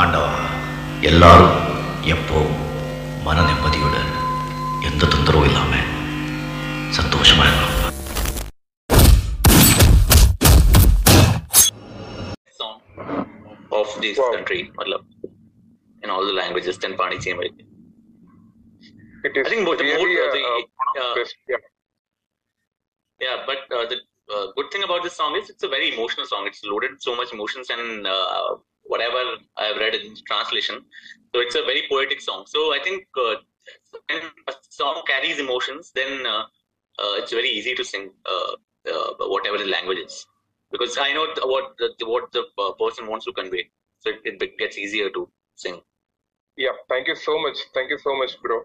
ஆண்டவா 0.00 0.32
எல்லாரும் 1.10 1.56
எப்போ 2.14 2.40
மன 3.26 3.38
நிம்மதியோட 3.48 3.96
எந்த 4.90 5.02
தொந்தரவும் 5.14 5.48
இல்லாம 5.50 5.72
சந்தோஷமா 6.98 7.46
இருக்கலாம் 7.48 7.72
song 12.58 12.76
of 13.72 13.88
this 14.02 14.18
Wow. 14.18 14.28
country, 14.34 14.60
matlab, 14.76 15.02
in 16.02 16.10
all 16.10 16.24
the 16.24 16.32
languages, 16.32 16.78
then 16.78 16.96
Pani 16.96 17.18
Chame. 17.18 17.42
It 19.24 19.36
is 19.36 19.46
I 19.46 19.50
think 19.50 19.64
both 19.66 19.78
the 19.78 19.86
really 19.86 20.14
mood, 20.14 20.26
a, 20.26 20.36
the- 20.36 20.46
a 20.46 20.54
one 20.76 20.88
of 20.90 20.96
the 20.96 21.04
uh, 21.04 21.14
best. 21.16 21.34
Yeah. 21.46 21.62
Yeah, 23.20 23.36
but 23.48 23.60
uh, 23.70 23.84
the 23.86 23.98
uh, 24.28 24.46
good 24.56 24.70
thing 24.72 24.84
about 24.84 25.02
this 25.02 25.14
song 25.14 25.36
is 25.36 25.50
it's 25.50 25.62
a 25.62 25.68
very 25.68 25.92
emotional 25.92 26.26
song. 26.26 26.44
It's 26.46 26.62
loaded 26.64 26.92
with 26.92 27.02
so 27.02 27.14
much 27.16 27.32
emotions 27.32 27.68
and 27.70 27.84
uh, 28.08 28.48
whatever 28.91 29.21
I've 29.63 29.77
read 29.83 29.95
in 29.95 30.15
translation. 30.31 30.77
So 31.31 31.41
it's 31.45 31.55
a 31.61 31.63
very 31.69 31.83
poetic 31.91 32.19
song. 32.27 32.41
So 32.53 32.59
I 32.77 32.79
think 32.85 33.05
uh, 33.25 33.35
when 34.09 34.21
a 34.51 34.53
song 34.79 35.01
carries 35.11 35.39
emotions, 35.45 35.91
then 35.99 36.25
uh, 36.25 36.43
uh, 37.01 37.13
it's 37.19 37.33
very 37.39 37.51
easy 37.59 37.73
to 37.79 37.83
sing 37.91 38.11
uh, 38.33 38.51
uh, 38.93 39.09
whatever 39.33 39.57
the 39.63 39.69
language 39.75 40.01
is. 40.07 40.25
Because 40.73 40.97
I 40.97 41.13
know 41.13 41.25
what 41.53 41.65
the, 41.77 41.89
what 42.13 42.31
the 42.31 42.43
uh, 42.63 42.71
person 42.83 43.07
wants 43.11 43.25
to 43.25 43.33
convey. 43.33 43.63
So 43.99 44.11
it, 44.11 44.41
it 44.45 44.57
gets 44.57 44.77
easier 44.77 45.09
to 45.17 45.29
sing. 45.55 45.79
Yeah. 46.57 46.75
Thank 46.89 47.07
you 47.07 47.15
so 47.15 47.39
much. 47.45 47.57
Thank 47.73 47.89
you 47.89 47.99
so 48.07 48.15
much, 48.17 48.33
bro. 48.41 48.61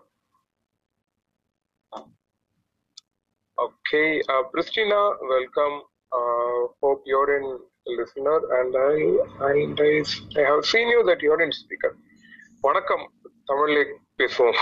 Okay, 3.67 4.21
Christina, 4.53 5.01
welcome. 5.35 5.77
Hope 6.83 7.03
you're 7.07 7.33
in 7.39 7.47
listener, 7.87 8.39
and 8.53 8.75
I 8.77 8.97
and 9.51 9.81
I, 9.81 10.03
I 10.37 10.45
have 10.45 10.65
seen 10.65 10.89
you 10.89 11.05
that 11.05 11.21
you're 11.21 11.41
in 11.41 11.53
speaker. 11.55 11.93
வணக்கம். 12.65 13.05
தமிழ்ல 13.49 13.81
பேசுவோம். 14.21 14.57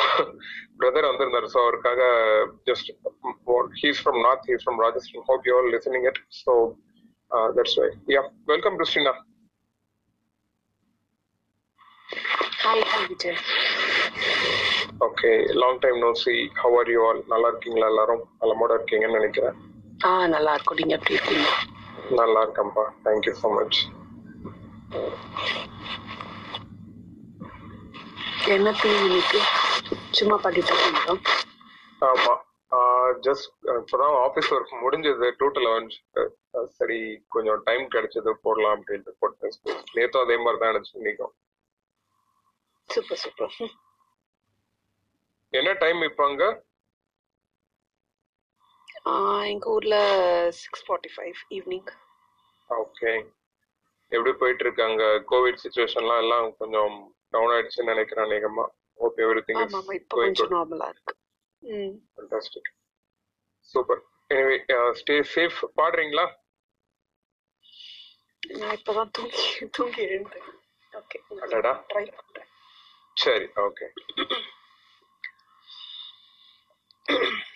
brother 0.78 1.06
வந்திருந்தார் 1.08 1.46
so 1.52 1.58
அவருக்காக 1.64 2.00
just 2.68 2.88
he's 3.80 4.00
from 4.02 4.18
north 4.24 4.46
he's 4.50 4.64
from 4.64 4.80
Rajasthan 4.84 5.26
hope 5.28 5.46
you 5.48 5.54
are 5.58 5.68
listening 5.74 6.06
it 6.10 6.20
so 6.40 6.54
that's 7.58 7.76
why 7.80 7.86
yeah 8.14 8.22
welcome 8.52 8.76
Christina 8.80 9.12
hi 12.64 12.84
hi 12.90 13.06
Vijay 13.12 13.38
okay 15.08 15.30
long 15.62 15.80
time 15.84 16.00
no 16.04 16.10
see 16.24 16.34
how 16.62 16.76
are 16.80 16.90
you 16.94 17.00
all 17.08 17.22
நல்லா 17.32 17.48
இருக்கீங்களா 17.52 17.88
எல்லாரும்? 17.92 18.22
நலமோட 18.42 18.72
இருக்கீங்கன்னு 18.78 19.20
நினைக்கிறேன். 19.20 19.56
ஆ 20.06 20.12
நல்லா 20.34 20.52
இருக்கும். 20.56 20.78
நீங்க 20.80 20.94
எப்படி 20.98 21.16
இருக்கீங்க? 21.16 21.48
நல்லா 22.18 22.40
இருக்கேன்ப்பா 22.44 22.84
தேங்க்யூ 23.04 23.34
ஸோ 23.42 23.50
மச் 23.56 23.78
என்ன 28.54 28.72
இன்னைக்கு? 29.04 29.38
சும்மா 30.18 30.36
பாடிட்டு 30.42 30.72
இருக்கீங்களா? 30.72 31.14
ஆமா. 32.08 32.32
ஜஸ்ட் 33.26 33.48
இப்போதான் 33.80 34.14
ஆஃபீஸ் 34.26 34.50
ஒர்க் 34.54 34.72
முடிஞ்சது. 34.82 35.26
டூ 35.40 35.46
டு 35.56 35.60
லெவன் 35.66 35.88
சரி 36.78 36.98
கொஞ்சம் 37.34 37.62
டைம் 37.68 37.84
கிடைச்சது 37.94 38.32
போடலாம் 38.44 38.76
அப்படின்ட்டு 38.76 39.14
போட்டேன். 39.22 39.56
நேத்தும் 39.96 40.24
அதே 40.24 40.36
மாதிரி 40.44 40.60
தான் 40.62 40.72
நினைச்சு 40.72 40.92
இன்னைக்கும். 41.00 41.32
Super 42.90 43.20
super. 43.24 43.56
என்ன 45.52 45.72
டைம் 45.84 46.02
இப்போ 46.10 46.24
அங்க? 46.30 46.44
எங்க 49.50 49.66
ஊர்ல 49.70 49.96
six 50.60 50.84
forty 50.86 51.10
five 51.14 51.40
evening 51.50 51.90
okay 52.70 53.10
எப்படி 54.12 54.32
போயிட்டு 54.34 54.64
இருக்கு 54.64 54.82
அங்க 54.82 55.04
கோவிட் 55.30 55.62
சுச்சுவேஷன்லாம் 55.62 56.22
எல்லாம் 56.24 56.46
கொஞ்சம் 56.56 56.94
டவுன் 57.32 57.52
ஆயிடுச்சுன்னு 57.54 57.92
நினைக்கிறேன் 57.92 58.26
அநேகமா. 58.26 58.64
ஹோப் 58.98 59.20
எவ்ரி 59.24 59.42
திங் 59.46 59.60
இப்போ 59.62 60.14
கோயிங் 60.14 60.36
குட் 60.40 60.54
நார்மலா 60.54 60.88
இருக்கு. 60.88 61.14
ம். 61.62 61.94
Fantastic 62.14 62.70
super 63.74 64.00
anyway 64.30 64.56
stay 65.00 65.16
safe 65.34 65.60
பாடுறீங்களா? 65.78 66.26
நான் 68.42 68.74
இப்பதான் 68.78 69.10
தூங்கி 69.10 69.44
தூங்கி 69.76 70.02
எழுந்தேன். 70.08 70.50
ஓகே 70.92 71.18
அடடா. 71.44 71.72
ட்ரை 71.90 72.04
பண்றேன். 72.18 72.50
சரி 73.16 73.46
ஓகே 73.64 73.86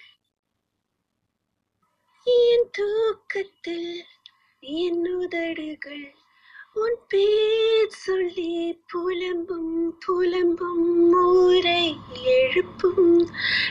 என் 2.29 2.69
தூக்கத்தில் 2.71 4.05
என் 4.61 5.17
உதடுகள் 5.17 6.15
உன் 6.75 6.99
பேர் 7.09 7.89
சொல்லி 7.89 8.79
புலம்பும் 8.93 9.99
புலம்பும் 10.07 11.11
ஊரை 11.13 11.97
எழுப்பும். 12.25 13.29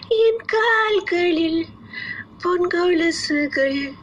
என் 0.07 0.41
கால்களில் 0.45 1.65
பொன்கொலுசுகள் 2.43 3.93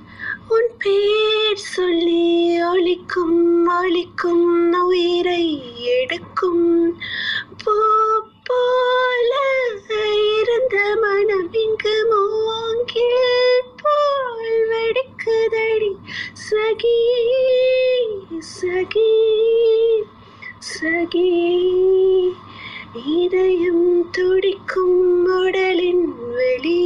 உன் 0.49 0.71
பேர் 0.79 1.57
சொல்லி 1.57 2.27
ஒழிக்கும் 2.63 3.43
ஒழிக்கும் 3.67 4.83
உயிரை 4.83 5.45
எடுக்கும். 5.85 6.99
பூ 7.65 7.73
போல 8.45 9.33
இருந்த 10.33 10.97
மனம் 11.01 11.53
இங்கு 11.53 11.97
மூங்கில். 12.11 13.74
வெடிக்குதடி 14.71 15.93
சகி 16.45 16.99
சகி 18.53 19.11
சகி 20.71 21.29
இதயம் 23.15 23.87
துடிக்கும் 24.11 25.01
உடலின் 25.37 26.07
வெளி 26.37 26.81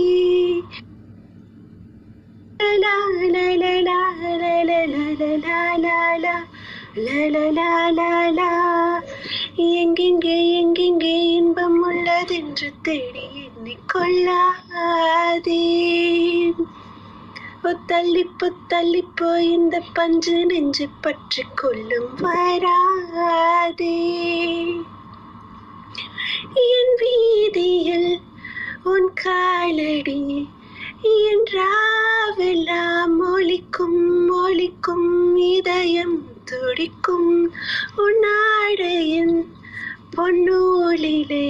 எங்கெங்கே 9.78 10.36
எங்கெங்கே 10.58 11.14
இன்பம் 11.30 11.78
உள்ளதென்று 11.82 12.68
தேடி 12.82 13.24
என்னை 13.42 13.76
கொள்ளாதே 13.92 15.62
புத்தள்ளி 17.68 18.22
புத்தள்ளி 18.24 19.04
போய் 19.14 19.50
இந்த 19.52 19.82
பஞ்சு 19.94 20.46
நெஞ்சு 20.46 20.88
பற்றி 21.00 21.42
கொள்ளும் 21.54 22.14
வராதே. 22.14 23.96
என் 26.68 26.94
வீதியில் 27.00 28.20
உன் 28.84 29.10
காலடி 29.24 30.48
என்றாவெல்லாம் 31.28 33.16
ஒலிக்கும் 33.34 34.28
ஒலிக்கும் 34.28 35.36
இதயம் 35.36 36.18
துடிக்கும். 36.44 37.52
உன் 37.96 38.24
ஆடையின் 38.56 39.36
பொன்னூலிலே 40.16 41.48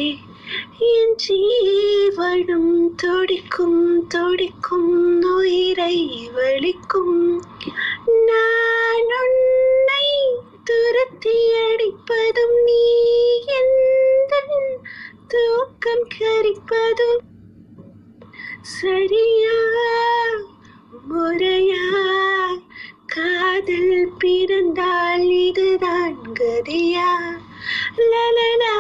என் 0.79 1.17
ஜீவனும் 1.29 2.95
துடிக்கும் 2.97 4.07
துடிக்கும் 4.07 5.23
உயிரை 5.23 5.97
வலிக்கும். 6.37 7.41
நான் 8.27 9.11
உன்னை 9.21 10.09
துரத்தி 10.65 11.39
அடிப்பதும் 11.55 12.63
நீ 12.65 12.85
எந்த 13.61 14.35
தூக்கம் 15.29 16.07
கரிப்பதும். 16.19 17.21
சரியா 18.61 19.59
முறையா 21.11 21.85
காதல் 23.06 24.12
பிறந்தால் 24.19 25.29
இதுதான் 25.47 26.19
கதியா. 26.41 27.12
லலலா 27.97 28.77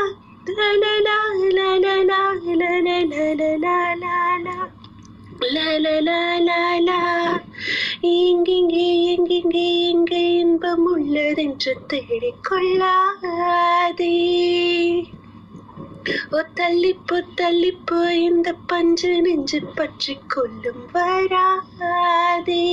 எங்கெங்கே 8.10 8.84
எங்கெங்கே 9.10 9.64
எங்கே 9.88 10.20
இன்பம் 10.38 10.86
உள்ளதென்று 10.86 11.72
தேடிக்கொள்ளாதே 11.90 13.28
ஓ 16.30 16.40
தள்ளிப்பு 16.54 17.18
தள்ளிப்போ 17.40 18.00
இந்த 18.20 18.48
பஞ்சு 18.66 19.12
நெஞ்சு 19.20 19.60
பற்றி 19.76 20.16
கொள்ளும் 20.26 20.84
வராதே 20.92 22.64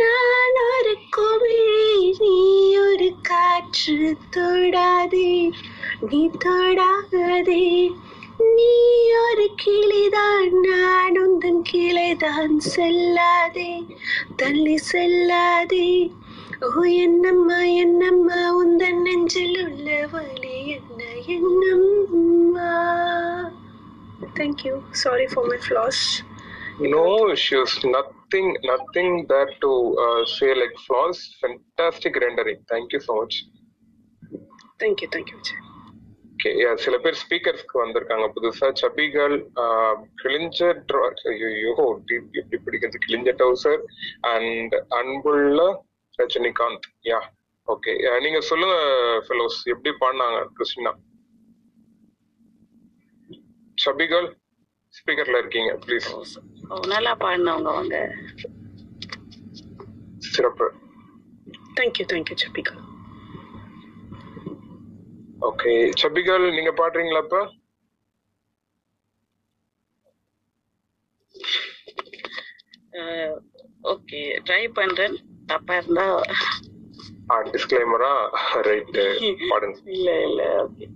நான் 0.00 0.56
ஒரு 0.72 0.96
குமிழி 1.16 2.16
நீ 2.18 2.36
ஒரு 2.76 3.12
காற்று 3.22 4.16
தொடாதே 4.36 5.50
நீ 6.10 6.30
தொடாதே. 6.44 7.64
நீ 8.56 8.74
ஒரு 9.28 9.50
கிளிதான் 9.64 10.50
நான் 10.68 11.16
உந்தன் 11.20 11.62
கிளைதான் 11.72 12.56
செல்லாதே 12.76 13.72
தள்ளி 14.36 14.78
செல்லாதே. 14.92 16.12
ஓ 16.60 16.82
என்னம்மா 16.82 17.58
என்னம்மா 17.62 18.40
உந்தன் 18.64 19.00
நெஞ்சில் 19.02 19.58
உள்ள 19.64 20.08
வலி 20.12 20.66
என்ன 20.66 21.04
என்னம்மா? 21.26 22.70
Thank you 24.34 24.74
sorry 24.90 25.26
for 25.34 25.46
my 25.46 25.58
flaws 25.68 26.02
issues 27.36 27.76
நத் 27.82 28.11
Nothing, 28.32 28.56
nothing 28.62 29.26
there 29.28 29.50
to 29.60 29.96
uh, 29.98 30.24
say 30.24 30.54
like 30.54 30.72
flaws. 30.86 31.36
Fantastic 31.42 32.16
rendering. 32.16 32.60
Thank 32.72 32.92
you 32.92 33.00
so 33.00 33.14
much. 33.14 33.34
Thank you 34.78 35.08
thank you 35.14 35.36
Vijay 35.36 35.60
Okay, 36.34 36.52
yeah, 36.54 36.74
சில 36.74 36.98
பேர் 36.98 37.16
ஸ்பீக்கர்ஸ்க்கு 37.22 37.74
வந்திருக்காங்க. 37.74 38.26
புதுசா 38.36 38.68
சபிகள் 38.80 39.34
கிழிஞ்ச 40.22 40.60
dra- 40.92 41.12
ஐயோ 41.22 41.74
எப்படி 42.32 42.56
பிடிக்கிறது? 42.66 42.98
கிழிஞ்ச 43.08 43.34
டவுசர் 43.42 43.82
அண்ட் 44.20 44.74
அன்புள்ள 44.88 45.60
ரஜினிகாந்த் 46.18 46.88
யா 47.04 47.20
ஓகே 47.68 48.20
நீங்க 48.20 48.40
சொல்லுங்க 48.40 48.76
ஃபெலோஸ் 49.28 49.60
எப்படி 49.64 49.92
பாடினாங்க 50.00 50.40
கிறிஸ்டினா? 50.56 50.94
சபிகள் 53.84 54.28
ஸ்பீக்கர்ல 54.94 55.38
இருக்கீங்க 55.38 55.72
ப்ளீஸ் 55.84 56.08
நல்லா 56.88 57.12
பாடினவங்க 57.20 57.70
அவங்க. 57.72 57.96
சிறப்பு. 60.28 60.66
Thank you 61.76 62.04
thank you 62.06 62.36
Sabika 62.42 62.74
okay 65.42 65.72
சபிகள் 66.00 66.44
நீங்க 66.56 66.72
பாடுறீங்களா 66.80 67.22
இப்ப? 67.24 67.38
ஓகே 73.84 74.20
ட்ரை 74.46 74.62
பண்றேன். 74.72 75.16
தப்பா 75.46 75.76
இருந்தா. 75.76 76.06
டிஸ்க்ளைமரா 77.52 78.12
ரைட் 78.66 78.98
பாடுங்க. 79.50 79.76
இல்ல 79.94 80.08
இல்ல 80.26 80.42
ஓகே 80.64 80.86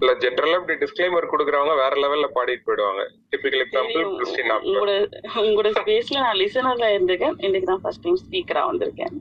இல்ல 0.00 0.12
ஜென்ரலா 0.22 0.58
இப்படி 0.58 0.76
டிஸ்க்ளைமர் 0.82 1.30
கொடுக்குறவங்க 1.32 1.72
வேற 1.80 1.94
லெவல்ல 2.02 2.28
பாடிட்டு 2.36 2.66
போயிடுவாங்க. 2.66 3.02
டிபிக்கல் 3.32 3.62
எக்ஸாம்பிள் 3.64 4.06
கிறிஸ்டினா 4.18 4.56
உங்களோட 4.66 4.92
உங்களோட 5.48 5.70
ஸ்பேஸ்ல 5.80 6.22
நான் 6.24 6.40
லிசனர்ல 6.42 6.88
இருந்திருக்கேன். 6.94 7.36
இன்னைக்கு 7.46 7.68
தான் 7.72 7.82
ஃபர்ஸ்ட் 7.84 8.04
டைம் 8.06 8.22
ஸ்பீக்கரா 8.24 8.62
வந்திருக்கேன். 8.70 9.16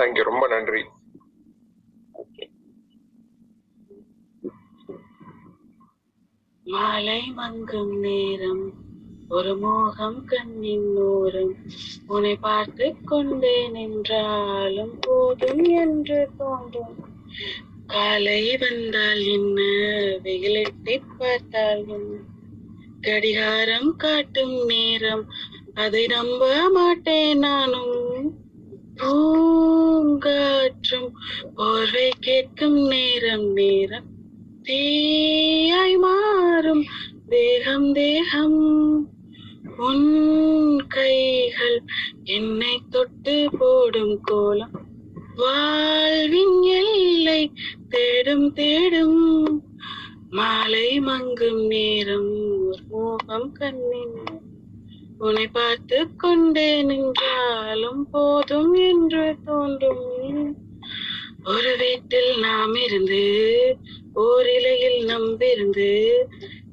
தேங்க்யூ 0.00 0.24
ரொம்ப 0.30 0.46
நன்றி. 0.54 0.82
மாலை 6.66 7.20
மங்கும் 7.38 7.94
நேரம் 8.04 8.64
ஒரு 9.36 9.52
மோகம் 9.62 10.20
கண்ணின் 10.30 10.90
ஓரம். 11.12 11.54
உன்னை 12.14 12.32
பார்த்து 12.46 12.86
கொண்டே 13.10 13.56
நின்றாலும் 13.74 14.94
போதும் 15.06 15.64
என்று 15.84 16.18
தோன்றும். 16.40 16.96
காலை 17.92 18.56
வந்தால் 18.56 19.20
என்ன 19.20 19.60
வெயிலெட்டி 20.24 21.00
பார்த்தால் 21.18 21.86
என்ன 21.86 22.18
கடிகாரம் 23.00 23.96
காட்டும் 23.96 24.64
நேரம் 24.64 25.26
அதை 25.74 26.06
நம்ப 26.06 26.70
மாட்டேன் 26.70 27.38
நானும். 27.38 28.34
பூங்காற்றும் 28.96 31.12
போர்வை 31.54 32.12
கேட்கும் 32.20 32.86
நேரம் 32.86 33.52
நேரம் 33.52 34.04
தீயாய் 34.62 35.98
மாறும். 35.98 36.84
தேகம் 37.28 37.92
தேகம் 37.92 39.06
உன் 39.78 40.80
கைகள் 40.88 41.82
என்னை 42.24 42.80
தொட்டு 42.90 43.48
போடும் 43.58 44.20
கோலம். 44.20 44.81
வாழ்வின் 45.36 46.62
எல்லை 46.62 47.52
தேடும் 47.88 48.52
தேடும் 48.52 49.20
மாலை 50.30 51.00
மங்கும் 51.00 51.66
நேரம் 51.66 52.32
ஒரு 52.66 52.82
மோகம் 52.90 53.52
கண்ணின். 53.52 54.16
உன்னை 55.18 55.46
பார்த்து 55.46 56.16
கொண்டே 56.16 56.82
நின்றாலும் 56.82 58.10
போதும் 58.10 58.74
என்று 58.74 59.34
தோன்றும். 59.44 60.56
ஒரு 61.44 61.76
வீட்டில் 61.76 62.38
நாம் 62.38 62.74
இருந்து 62.74 63.24
ஓர் 64.14 64.48
இலையில் 64.48 65.06
நம்பிருந்து 65.06 65.90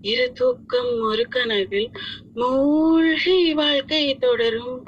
இரு 0.01 0.31
தூக்கம் 0.31 1.01
ஒரு 1.01 1.27
கனவில் 1.27 1.89
மூழ்கி 2.33 3.53
வாழ்க்கை 3.53 4.17
தொடரும். 4.17 4.87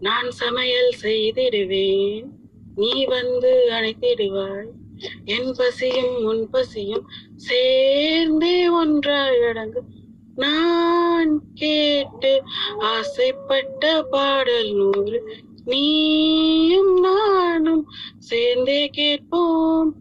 நான் 0.00 0.30
சமையல் 0.30 0.94
செய்திடுவேன். 1.02 2.28
நீ 2.74 3.04
வந்து 3.04 3.68
அழைத்திடுவாய் 3.70 4.68
என் 5.24 5.56
பசியும் 5.56 6.24
உன் 6.24 6.50
பசியும் 6.50 7.06
சேர்ந்தே 7.36 8.68
ஒன்றாய் 8.68 9.42
அடங்கும் 9.42 10.00
நான் 10.34 11.54
கேட்டு 11.54 12.42
ஆசைப்பட்ட 12.78 14.02
பாடல் 14.02 14.72
நூறு 14.72 15.44
நீயும் 15.64 17.00
நானும் 17.00 17.88
சேர்ந்தே 18.18 18.88
கேட்போம். 18.88 19.96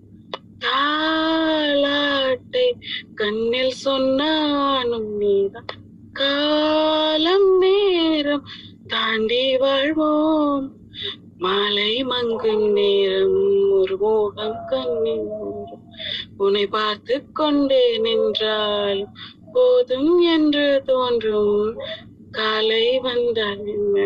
தாளாட்டை 0.60 2.72
கண்ணில் 3.16 3.74
சொன்னானும் 3.86 5.18
நீதான். 5.18 5.66
காலம் 6.14 7.58
நேரம் 7.58 8.44
தாண்டி 8.88 9.58
வாழ்வோம். 9.58 10.80
மாலை 11.44 12.04
மங்கும் 12.04 12.66
நேரம் 12.72 13.38
ஒரு 13.72 13.98
மோகம் 13.98 14.58
கண்ணின் 14.66 15.30
உன்னை 16.38 16.68
பார்த்து 16.68 17.16
கொண்டே 17.34 17.98
நின்றால் 17.98 19.08
போதும் 19.54 20.20
என்று 20.20 20.82
தோன்றும். 20.86 21.78
காலை 22.32 23.00
வந்தால் 23.00 23.66
என்ன? 23.66 23.98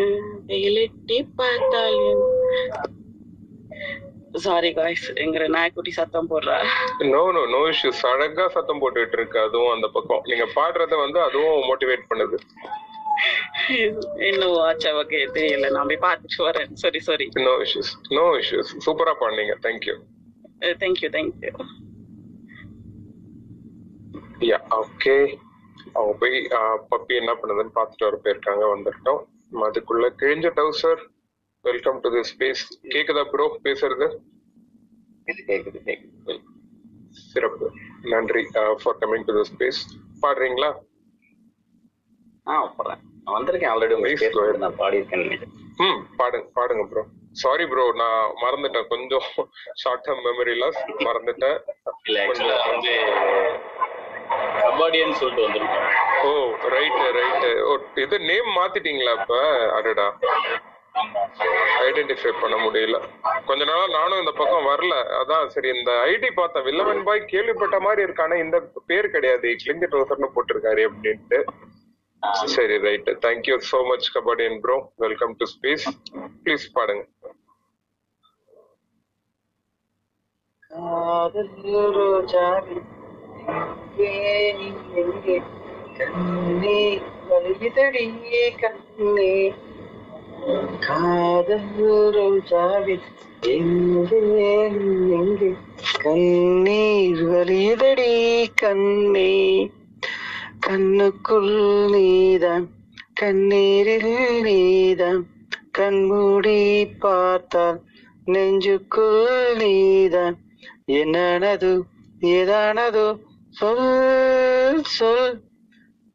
வெயிலெட்டி 0.46 1.28
பார்த்தால் 1.36 1.98
என்ன? 2.12 2.72
சாரி 4.32 4.72
காய்ஸ் 4.72 5.12
எங்கிற 5.14 5.48
நாய்க்குட்டி 5.48 5.90
சத்தம் 5.90 6.30
போடுறா. 6.30 6.56
நோ 6.98 7.32
நோ 7.32 7.46
நோ 7.46 7.60
இஷ்யூஸ் 7.68 8.02
அழகா 8.12 8.48
சத்தம் 8.48 8.80
போட்டுட்டு 8.80 9.12
இருக்கு. 9.12 9.38
அதுவும் 9.40 9.70
அந்த 9.70 9.88
பக்கம். 9.88 10.22
நீங்க 10.24 10.46
பாடுறத 10.54 10.96
வந்து 10.96 11.20
அதுவும் 11.20 11.62
மோட்டிவேட் 11.70 12.08
பண்ணுது. 12.08 12.38
இன்னும் 14.28 14.56
ஆச்சா 14.66 14.90
ஓகே 15.00 15.20
தெரியல. 15.36 15.68
நான் 15.76 15.88
போய் 15.90 16.04
பார்த்துட்டு 16.06 16.46
வரேன். 16.48 16.70
Sorry 16.82 17.00
sorry 17.08 17.26
no 17.46 17.54
issues 17.64 17.92
no 18.18 18.24
issues 18.42 18.72
சூப்பரா 18.86 19.14
பாடுனீங்க 19.22 19.56
thank you 19.66 19.96
thank you 20.82 21.10
thank you 21.16 21.52
yeah 24.50 24.58
okay 24.80 25.14
அவங்க 25.96 26.14
போய் 26.22 26.36
பப்பி 26.92 27.14
என்ன 27.20 27.32
பண்ணுதுன்னு 27.40 27.76
பார்த்துட்டு 27.76 28.06
வர 28.08 28.16
போயிருக்காங்க 28.24 28.64
வந்துட்டோம். 28.72 29.20
அதுக்குள்ள 29.66 30.06
கிழிஞ்ச 30.20 30.46
டவுசர் 30.58 31.02
வெல்கம் 31.64 32.00
டு 32.04 32.08
தி 32.16 32.22
ஸ்பேஸ் 32.30 32.64
கேக்குதா 32.94 33.22
ப்ரோ 33.32 33.46
பேசுறது? 33.66 34.06
கேக்குது 35.48 35.78
கேக்குது. 35.86 36.34
சிறப்பு. 37.30 37.66
நன்றி 38.12 38.42
for 38.82 38.98
coming 39.02 39.26
to 39.28 39.34
the 39.38 39.44
space 39.52 39.80
பாடுறீங்களா? 40.24 40.70
ஆ 42.46 42.56
வந்திருக்கேன் 43.36 43.70
ஆல்ரெடி 43.74 43.94
உங்க 43.96 44.10
ahead. 44.10 44.58
நான் 44.64 44.76
பாடியிருக்கேன்னு 44.80 45.26
நினைக்கிறேன். 45.26 45.54
ம் 45.84 46.00
பாடுங்க 46.18 46.46
பாடுங்க 46.58 46.84
ப்ரோ 46.90 47.02
சாரி 47.42 47.64
ப்ரோ 47.70 47.84
நான் 48.02 48.20
மறந்துட்டேன். 48.42 48.86
கொஞ்சம் 48.92 49.24
ஷார்ட் 49.80 50.04
டேர்ம் 50.06 50.22
மெமரி 50.26 50.54
லாஸ் 50.62 50.78
மறந்துட்டேன். 51.06 51.58
இல்ல 52.08 52.18
ஆக்சுவலா 52.24 52.56
வந்து 52.70 52.94
கபாடின்னு 54.62 55.18
சொல்லிட்டு 55.20 55.44
வந்திருக்கோம். 55.46 55.90
ஓ 56.28 56.30
ரைட் 56.76 57.02
ரைட் 57.18 57.46
ஓ 57.70 57.74
இது 58.04 58.16
நேம் 58.30 58.50
மாத்திட்டீங்களா 58.60 59.14
இப்ப 59.20 59.36
அடடா. 59.78 60.08
ஐடென்டிஃபை 61.86 62.30
பண்ண 62.42 62.56
முடியல. 62.64 62.98
கொஞ்ச 63.48 63.62
நாளா 63.70 63.86
நானும் 63.98 64.20
இந்த 64.22 64.32
பக்கம் 64.38 64.68
வரல. 64.72 64.94
அதான் 65.20 65.50
சரி 65.54 65.68
இந்த 65.78 65.92
ஐடி 66.12 66.30
பார்த்தேன். 66.40 66.66
வில்லவன் 66.68 67.02
பாய் 67.08 67.30
கேள்விப்பட்ட 67.32 67.78
மாதிரி 67.86 68.00
இருக்கானே 68.08 68.38
இந்த 68.44 68.58
பேர் 68.90 69.14
கிடையாது. 69.16 69.48
கிளிஞ்ச 69.62 69.86
ட்ரோசர்னு 69.92 70.34
போட்டிருக்காரு 70.36 70.84
அப்படின்ட்டு. 70.90 71.40
சரி 72.46 72.76
right 72.78 73.10
thank you 73.22 73.56
so 73.68 73.78
much 73.86 74.08
கபாடியன் 74.14 74.58
bro 74.60 74.76
welcome 74.98 75.34
to 75.36 75.46
space 75.46 75.86
please 76.42 76.66
பாடுங்க 76.72 77.04
கண்ணே 85.98 86.80
வலிதடியே 87.28 88.42
கண்ணே. 88.56 89.32
காதல் 90.80 91.70
நீ 94.70 94.88
எங்கே? 95.16 95.50
கண்ணீர் 95.98 97.22
வலிதடி 97.24 98.12
கண்ணே. 98.54 99.32
கண்ணுக்குள் 100.68 101.90
நீதான் 101.90 102.68
கண்ணீரில் 103.20 104.40
நீதான் 104.42 105.26
கண்மூடி 105.70 106.86
பார்த்தால் 106.86 107.82
நெஞ்சுக்குள் 108.24 109.56
நீதான் 109.56 110.38
என்னானது 110.86 111.80
ஏதானதோ? 112.20 113.18
சொல் 113.50 114.82
சொல். 114.84 115.40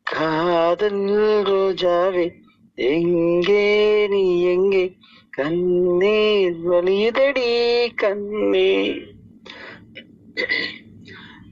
காதல் 0.03 1.05
ரோஜாவே 1.47 2.31
எங்கே 2.73 4.07
நீ 4.07 4.43
எங்கே? 4.43 4.97
கண்ணீர் 5.29 6.69
வலியுதடி 6.69 7.87
கண்ணே. 7.95 8.93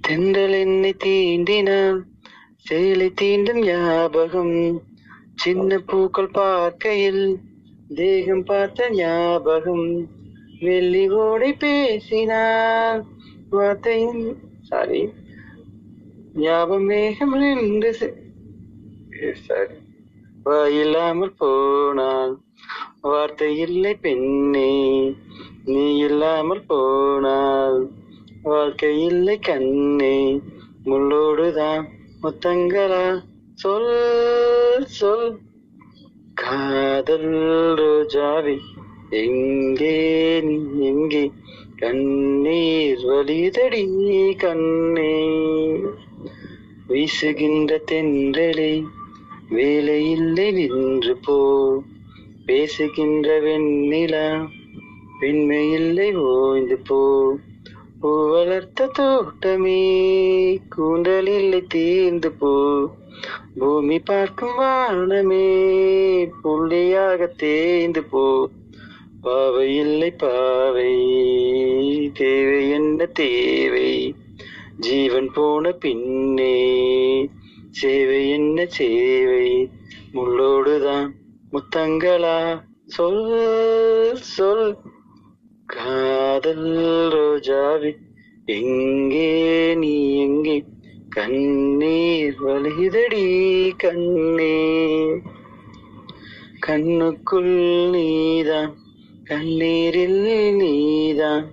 தென்றல் 0.01 0.53
என்னை 0.53 0.95
தீண்டினான் 1.03 2.08
செயலை 2.69 3.07
தீண்டும் 3.21 3.61
ஞாபகம். 3.65 4.55
சின்ன 5.35 5.77
பூக்கள் 5.79 6.31
பார்க்கையில் 6.31 7.23
தேகம் 7.95 8.43
பார்த்த 8.43 8.89
ஞாபகம். 8.89 9.87
வெள்ளி 10.59 11.03
ஓடை 11.19 11.51
பேசினார் 11.53 13.01
வார்த்தையும் 13.49 14.23
சாரி 14.61 15.01
ஞாபகம் 16.35 16.85
மேகம் 16.85 17.35
நின்று 17.37 17.91
சாரி 17.93 18.17
eh, 19.21 19.77
வாயில்லாமல் 20.43 21.37
போனான். 21.37 22.35
வார்த்தை 23.01 23.49
இல்லை 23.57 23.93
பெண்ணே 23.95 24.71
நீ 25.65 25.85
இல்லாமல் 25.97 26.67
போனால் 26.67 27.79
வாழ்க்கை 28.43 28.91
இல்லை 29.03 29.35
கண்ணே 29.39 30.17
முள்ளோடுதான் 30.85 31.85
முத்தங்களா? 32.23 33.23
சொல் 33.53 34.85
சொல். 34.85 35.39
காதல் 36.33 37.29
ரோஜாவே 37.79 38.57
எங்கே 39.09 40.41
நீ 40.41 40.85
எங்கே? 40.85 41.31
கண்ணீர் 41.75 42.99
வலிதடி 42.99 44.35
கண்ணே. 44.35 45.25
வீசுகின்ற 46.87 47.81
தென்றலை 47.91 48.83
வேலையில்லை 49.49 50.51
நின்று 50.51 51.17
போ. 51.17 51.81
பேசுகின்ற 52.45 53.41
வெண்ணிலா 53.41 54.47
பெண்மை 55.19 56.15
ஓய்ந்து 56.15 56.77
போ. 56.77 57.35
பூ 58.01 58.29
வளர்த்த 58.29 58.87
தோட்டமே 58.87 59.79
கூந்தலில் 60.75 61.67
தீர்ந்து 61.67 62.31
போ. 62.31 62.87
பூமி 63.59 63.99
பார்க்கும் 63.99 64.59
வானமே 64.59 65.47
புள்ளியாக 66.43 67.27
தேய்ந்து 67.35 68.03
போ. 68.03 68.49
பாவை 69.21 69.75
இல்லை 69.75 70.11
பாவை 70.11 70.95
தேவை 72.13 72.69
என்ன 72.69 73.05
தேவை? 73.05 74.15
ஜீவன் 74.77 75.31
போன 75.33 75.71
பின்னே 75.71 77.29
சேவை 77.69 78.29
என்ன 78.29 78.65
சேவை? 78.65 79.69
முள்ளோடுதான் 80.13 81.11
முத்தங்களா? 81.51 82.61
சொல் 82.85 84.15
சொல். 84.15 84.77
காதல் 85.69 86.67
ரோஜாவி 87.13 87.95
எங்கே 88.45 89.75
நீ 89.75 90.19
எங்கே? 90.19 90.63
கண்ணீர் 91.09 92.35
வலிதடி 92.43 93.25
கண்ணே. 93.77 94.57
கண்ணுக்குள் 96.67 97.89
நீதான் 97.89 98.75
கண்ணீரில் 99.23 100.55
நீதான். 100.55 101.51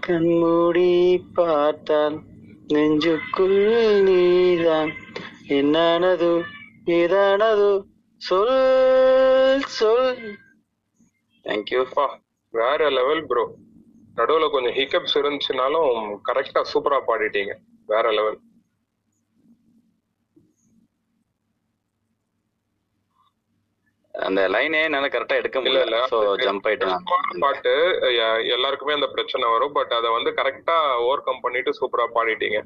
கண்மூடி 0.00 1.24
பார்த்தால் 1.34 2.20
நெஞ்சுக்குள் 2.68 4.02
நீதான். 4.02 4.92
என்னானது 5.48 6.42
ஏதானது? 6.86 7.84
சொல் 8.16 9.60
சொல். 9.60 10.16
தேங்க்யூ 11.44 11.84
அப்பா 11.84 12.26
வேற 12.54 12.82
லெவல் 12.98 13.22
ப்ரோ 13.30 13.44
நடுவுல 14.18 14.46
கொஞ்சம் 14.52 14.76
ஹிக்கப்ஸ் 14.78 15.16
இருந்துச்சுனாலும் 15.20 15.90
கரெக்டா 16.28 16.60
சூப்பரா 16.72 16.98
பாடிட்டீங்க. 17.08 17.52
வேற 17.92 18.06
லெவல் 18.18 18.38
அந்த 24.14 24.40
லைனே 24.54 24.78
என்னால 24.86 25.08
கரெக்டா 25.14 25.36
எடுக்க 25.40 25.58
முடியல. 25.64 25.98
சோ 26.12 26.18
ஜம்ப் 26.44 26.66
ஆயிட்டேன். 26.68 27.04
பாட்டு 27.44 27.72
எல்லாருக்குமே 28.54 28.96
அந்த 28.98 29.08
பிரச்சனை 29.14 29.46
வரும். 29.54 29.74
பட் 29.78 29.92
அதை 29.98 30.08
வந்து 30.16 30.30
கரெக்டா 30.40 30.76
ஓவர் 31.06 31.24
கம் 31.26 31.42
பண்ணிட்டு 31.44 31.72
சூப்பரா 31.80 32.06
பாடிட்டீங்க. 32.16 32.60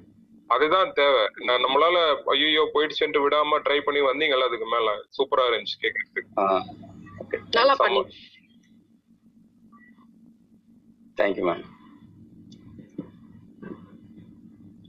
அதுதான் 0.54 0.88
தேவை. 0.98 1.24
நான் 1.48 1.62
நம்மளால 1.64 1.98
ஐயோ 2.34 2.64
போயிடுச்சுன்ட்டு 2.74 3.22
விடாம 3.24 3.60
ட்ரை 3.66 3.78
பண்ணி 3.86 4.00
வந்தீங்கல்ல 4.10 4.48
அதுக்கு 4.50 4.68
மேல. 4.74 4.88
சூப்பரா 5.18 5.44
இருந்துச்சு 5.50 5.78
கேக்குறதுக்கு. 5.84 6.22
நல்லா 7.58 7.74
பண்ணி 7.84 8.00
தேங்க்யூ 11.18 11.44
மேம் 11.48 11.64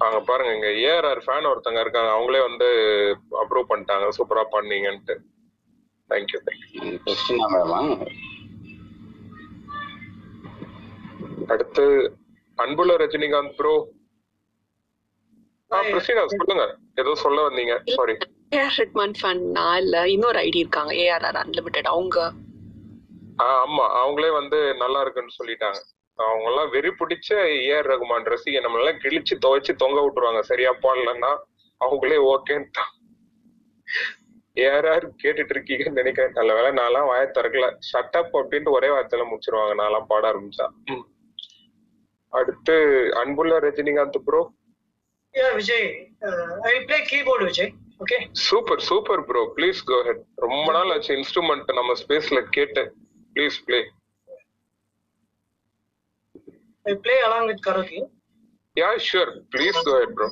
அங்க 0.05 0.17
பாருங்க 0.27 0.51
இங்க 0.57 0.69
ஏஆர்ஆர் 0.87 1.21
ஃபேன் 1.25 1.49
ஒருத்தங்க 1.49 1.81
இருக்காங்க. 1.83 2.09
அவங்களே 2.15 2.39
வந்து 2.47 2.67
அப்ரூவ் 3.41 3.69
பண்ணிட்டாங்க. 3.69 4.05
சூப்பரா 4.17 4.43
பண்ணீங்கன்ட்டு. 4.55 5.15
தேங்க்யூ 6.09 6.39
தேங்க்யூ 6.47 6.81
அடுத்து 11.53 11.85
அன்புள்ள 12.59 12.93
ரஜினிகாந்த் 13.03 13.55
ப்ரோ 13.59 13.73
பிரசீனா 15.71 16.23
சொல்லுங்க. 16.31 16.65
ஏதோ 17.01 17.11
சொல்ல 17.23 17.43
வந்தீங்க. 17.47 17.75
சாரி 17.95 18.13
ஏஆர் 18.57 18.75
ரெட்மான் 18.79 19.15
ஃபேன் 19.19 19.41
நான் 19.57 19.79
இல்ல? 19.83 19.95
இன்னொரு 20.15 20.37
ஐடி 20.45 20.59
இருக்காங்க. 20.63 20.91
ஏஆர்ஆர் 21.03 21.39
அன்லிமிட்டெட் 21.43 21.89
அவங்க? 21.93 22.17
ஆ 23.43 23.47
ஆமா. 23.63 23.85
அவங்களே 24.01 24.29
வந்து 24.39 24.59
நல்லா 24.83 24.99
இருக்குன்னு 25.05 25.37
சொல்லிட்டாங்க. 25.39 25.79
அவங்க 26.19 26.47
எல்லாம் 26.49 26.69
வெறி 26.69 26.89
பிடிச்ச 26.89 27.29
ஏஆர் 27.67 27.89
ரகுமான் 27.91 28.27
ரசிகை 28.33 28.61
நம்ம 28.61 28.79
எல்லாம் 28.79 28.99
கிழிச்சு 29.03 29.35
துவைச்சு 29.45 29.73
தொங்க 29.83 29.99
விட்டுருவாங்க. 30.01 30.39
சரியா 30.39 30.73
பாடலன்னா 30.83 31.31
அவங்களே 31.81 32.17
ஓகேன்னு 32.33 32.85
ஏஆர் 34.57 35.05
கேட்டுட்டு 35.21 35.53
இருக்கீங்கன்னு 35.55 35.99
நினைக்கிறேன். 36.01 36.35
நல்ல 36.39 36.53
வேலை 36.53 36.71
நான்லாம் 36.79 37.07
வாய 37.11 37.23
திறக்கல. 37.37 37.67
ஷட் 37.91 38.17
அப் 38.19 38.35
அப்படின்ட்டு 38.39 38.75
ஒரே 38.77 38.89
வார்த்தையில 38.89 39.25
முடிச்சிருவாங்க. 39.29 39.75
நான்லாம் 39.81 40.09
பாட 40.11 40.33
ஆரம்பிச்சா. 40.33 40.67
அடுத்து 42.29 42.75
அன்புள்ள 43.23 43.59
Rajinikanth 43.59 44.25
bro 44.27 44.43
Yeah, 45.35 45.51
Vijay. 45.57 45.83
Uh, 46.21 46.49
I 46.63 46.71
will 46.73 46.83
play 46.89 46.99
keyboard, 47.11 47.41
Vijay. 47.47 47.65
Okay. 48.03 48.19
Super 48.31 48.79
super 48.79 49.25
bro 49.25 49.41
please 49.55 49.79
go 49.85 49.97
ahead 50.07 50.21
ரொம்ப 50.35 50.67
நாள் 50.71 50.91
ஆச்சு 50.95 51.11
இன்ஸ்ட்ருமெண்ட் 51.15 51.69
நம்ம 51.73 51.93
ஸ்பேஸ்ல 52.01 52.39
கேட்டு. 52.57 52.83
Please 53.35 53.57
play 53.65 53.79
I 56.85 56.95
play 56.95 57.19
along 57.25 57.47
with 57.47 57.61
karaoke. 57.61 58.09
Yeah, 58.75 58.97
sure. 58.97 59.41
Please 59.51 59.75
go 59.85 60.01
ahead, 60.01 60.15
bro. 60.15 60.29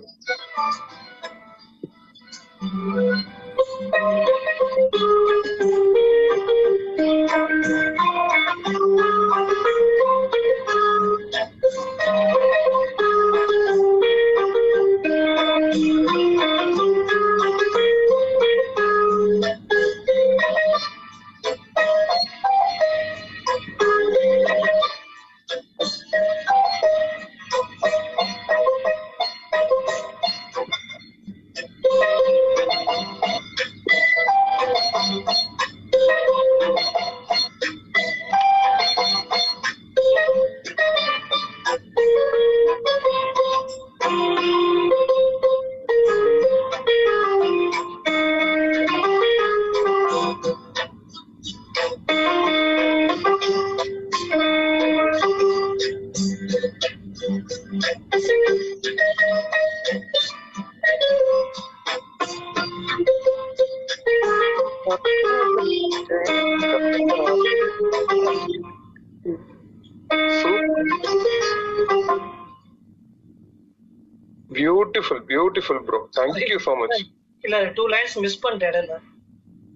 Two 78.13 78.17
lines 78.17 78.23
miss 78.25 78.41
பண்ணிட்டேன் 78.43 78.71
இடையில 78.71 78.97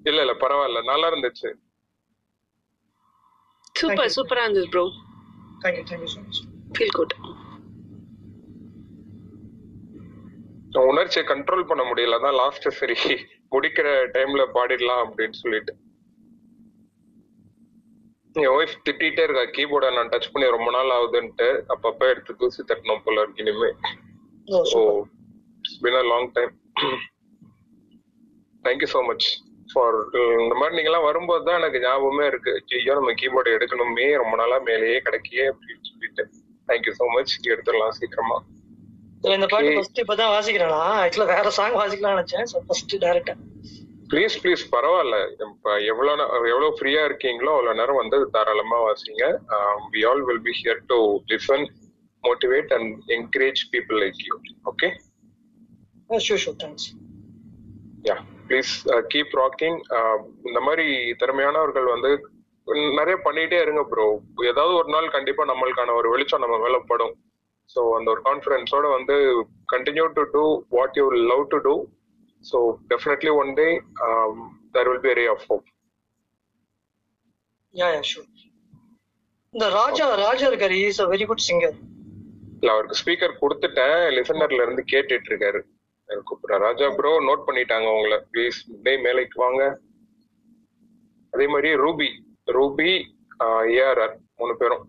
இல்ல 0.06 0.20
இல்ல 0.22 0.34
பரவாயில்ல 0.42 0.82
நல்லா 0.90 1.08
இருந்துச்சு. 1.12 1.50
சூப்பர் 3.76 4.14
சூப்பரா 4.16 4.44
இருந்தது 4.44 4.68
bro 4.70 4.84
thank you 5.64 5.86
thank you 5.90 6.10
so 6.14 6.20
much 6.26 6.42
feel 6.76 6.96
good 6.96 7.16
உணர்ச்சியை 10.90 11.26
கண்ட்ரோல் 11.26 11.68
பண்ண 11.68 11.84
முடியல 11.84 12.18
அதான் 12.20 12.40
லாஸ்ட் 12.40 12.68
சரி. 12.80 12.96
முடிக்கிற 13.54 13.88
டைம்ல 14.16 14.44
பாடிடலாம் 14.56 15.04
அப்படின்னு 15.06 15.38
சொல்லிட்டு. 15.44 15.74
என் 18.36 18.54
ஒய்ஃப் 18.56 18.74
திட்டிகிட்டே 18.86 19.24
இருக்கா 19.24 19.44
கீபோர்டை 19.58 19.90
நான் 19.90 20.10
டச் 20.10 20.32
பண்ணி 20.32 20.48
ரொம்ப 20.50 20.70
நாள் 20.72 20.94
ஆகுதுன்ட்டு 20.96 21.48
அப்பப்ப 21.74 22.10
எடுத்து 22.10 22.34
தூசி 22.36 22.62
தட்டணும் 22.64 23.04
போல 23.06 23.22
இருக்கு 23.22 23.44
இனிமே. 23.44 23.70
So 24.72 24.82
been 25.84 26.00
a 26.02 26.04
long 26.04 26.32
time 26.32 26.54
thank you 28.66 28.88
so 28.94 29.06
much 29.08 29.28
for 29.74 29.96
இந்த 30.40 30.56
மாதிரி 30.56 30.76
நீங்களாம் 30.78 31.04
வரும்போது 31.04 31.46
தான் 31.46 31.58
எனக்கு 31.58 31.80
ஞாபகமே 31.80 32.26
இருக்கு. 32.26 32.52
ஐயோ 32.78 32.94
நம்ம 32.94 33.12
கீபோர்டு 33.12 33.54
எடுக்கணுமே 33.56 34.16
ரொம்ப 34.16 34.36
நாளா 34.36 34.58
மேலேயே 34.60 34.98
கிடைக்கியே 35.00 35.46
அப்படின்னு 35.52 35.84
சொல்லிட்டு. 35.90 36.24
தேங்க்யூ 36.68 36.94
ஸோ 37.00 37.06
மச் 37.16 37.34
எடுத்துடலாம் 37.48 37.98
சீக்கிரமா. 38.00 38.38
இந்த 39.36 39.46
பாட்டு. 39.46 39.74
ஃபர்ஸ்ட் 39.74 40.02
இப்பதான் 40.02 40.34
வாசிக்கிறேனா? 40.36 40.82
ஆக்சுவலா 41.04 41.26
வேற 41.34 41.50
சாங் 41.50 41.74
வாசிக்கலாம்னு 41.74 42.20
நினைச்சேன். 42.20 42.64
ஃபர்ஸ்ட் 42.68 42.96
டேரக்டா 42.96 43.36
ப்ளீஸ் 44.10 44.36
ப்ளீஸ் 44.44 44.64
பரவாயில்ல. 44.72 45.18
இப்ப 45.32 45.78
எவ்வளவு 45.84 46.18
நே- 46.18 46.30
எவ்வளவு 46.50 46.78
ஃப்ரீயா 46.80 47.02
இருக்கீங்களோ 47.06 47.52
அவ்வளவு 47.54 47.76
நேரம் 47.76 47.96
வந்து 47.96 48.30
தாராளமா 48.30 48.78
வாசிங்க. 48.82 49.24
We 49.92 50.08
all 50.10 50.22
will 50.22 50.42
be 50.42 50.52
here 50.62 50.82
to 50.88 51.00
listen 51.28 51.66
motivate 52.24 52.72
and 52.74 52.92
encourage 53.08 53.64
people 53.72 53.98
like 54.04 54.22
you 54.28 54.36
okay 54.66 54.90
sure 56.10 56.42
sure 56.46 56.60
thanks 56.64 56.88
yeah 58.04 58.16
please 58.48 58.72
keep 59.12 59.36
rocking 59.40 59.78
இந்த 60.50 60.60
மாதிரி 60.68 60.88
திறமையானவர்கள் 61.22 61.88
வந்து 61.94 62.12
நிறைய 63.00 63.16
பண்ணிட்டே 63.26 63.58
இருங்க 63.64 63.82
ப்ரோ 63.90 64.06
ஏதாவது 64.52 64.74
ஒரு 64.80 64.90
நாள் 64.96 65.14
கண்டிப்பா 65.16 65.44
நம்மளுக்கான 65.50 65.96
ஒரு 66.00 66.08
வெளிச்சம் 66.14 66.44
நம்ம 66.44 66.58
மேல 66.64 66.78
படும். 66.92 67.14
ஸோ 67.70 67.82
அந்த 67.98 68.08
ஒரு 68.14 68.22
கான்ஃபிடன்ஸோட 68.22 68.86
வந்து 68.96 69.16
continue 69.74 70.06
to 70.18 70.24
do 70.34 70.44
what 70.76 70.98
you 71.00 71.06
love 71.32 71.44
to 71.54 71.60
do 71.68 71.76
so 72.44 72.58
definitely 72.92 73.32
one 73.42 73.52
day 73.60 73.68
there 74.76 74.90
will 74.90 75.06
be 75.06 75.14
ray 75.20 75.26
of 75.36 75.46
hope 75.50 75.66
yeah 77.76 77.88
yeah 77.94 78.02
sure 78.12 78.30
இந்த 79.54 79.68
ராஜா 79.80 80.06
ராஜா 80.24 80.46
இருக்காரு. 80.52 80.78
Is 80.88 81.02
a 81.04 81.08
very 81.12 81.26
good 81.30 81.46
singer 81.48 81.78
இல்ல 82.60 82.70
அவருக்கு 82.74 83.00
ஸ்பீக்கர் 83.02 83.40
கொடுத்துட்டேன். 83.42 83.98
லிசனர்ல 84.18 84.66
இருந்து 84.66 84.84
கேட்டுட்டு 84.94 85.30
இருக்காரு. 85.32 85.60
எனக்கு 86.10 86.28
கூப்பிடுறேன் 86.30 86.64
ராஜா 86.68 86.88
ப்ரோ 86.98 87.12
நோட் 87.28 87.46
பண்ணிட்டாங்க 87.48 87.88
உங்களை. 87.98 88.18
ப்ளீஸ் 88.34 88.58
டே 88.86 88.94
மேலைக்கு 89.06 89.38
வாங்க. 89.44 89.62
அதே 91.34 91.46
மாதிரி 91.54 91.70
ரூபி. 91.86 92.10
ரூபி 92.58 92.92
ஏஆர்ஆர் 93.78 94.14
மூணு 94.42 94.54
பேரும். 94.60 94.84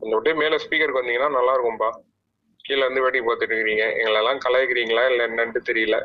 கொஞ்சம் 0.00 0.16
அப்படியே 0.18 0.36
மேல 0.42 0.56
ஸ்பீக்கருக்கு 0.62 1.00
வந்தீங்கன்னா 1.00 1.36
நல்லா 1.38 1.52
இருக்கும்பா 1.56 1.90
கீழே 2.64 2.82
இருந்து 2.84 3.04
வேடி 3.04 3.20
பார்த்துட்டு 3.26 3.54
இருக்கிறீங்க. 3.54 3.84
எங்களெல்லாம் 4.00 4.42
கலாய்க்கிறீங்களா 4.44 5.04
இல்ல 5.10 5.26
என்னன்ட்டு 5.28 5.60
தெரியல. 5.68 5.96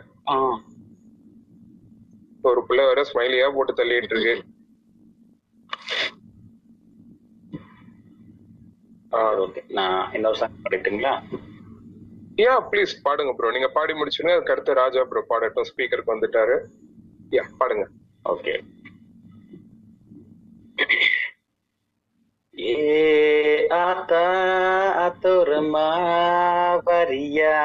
ஒரு 2.50 2.62
பிள்ளை 2.68 2.84
வேற 2.90 3.02
ஸ்மைலியா 3.12 3.48
போட்டு 3.56 3.74
தள்ளிட்டு 3.80 4.14
இருக்கு. 4.16 4.36
ஓகே. 9.44 9.62
நான் 9.78 10.14
இன்னொரு 10.16 10.38
சாங் 10.42 10.62
பாடிட்டுங்களா? 10.64 11.14
யா 12.38 12.54
ப்ளீஸ் 12.72 12.94
பாடுங்க 13.04 13.32
ப்ரோ 13.36 13.52
நீங்க 13.52 13.68
பாடி 13.68 13.94
முடிச்சுங்க 13.94 14.34
அதுக்கு 14.34 14.54
அடுத்து 14.54 14.74
ராஜா 14.74 15.04
ப்ரோ 15.04 15.22
பாடட்டும். 15.28 15.70
ஸ்பீக்கருக்கு 15.70 16.14
வந்துட்டாரு. 16.16 16.56
யா 17.32 17.44
பாடுங்க. 17.60 17.86
ஓகே 18.26 18.54
ஏ 22.54 22.76
ஆத்தா 23.80 24.22
அத்துரமா 25.06 25.88
வரியா? 26.86 27.58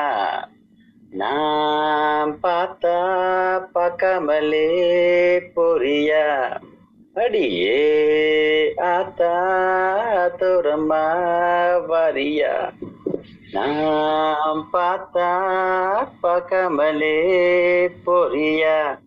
நான் 1.12 2.32
பார்த்தா 2.40 2.96
பார்க்காமலே 3.74 4.66
பொரியா 5.54 6.24
அடியே 7.16 7.80
ஆத்தா 8.92 9.32
அத்துரமா 10.24 11.04
வரியா? 11.86 12.54
நாம் 13.52 14.68
பார்த்தா 14.72 15.30
பார்க்காமலே 16.22 17.16
பொரியா 18.06 18.98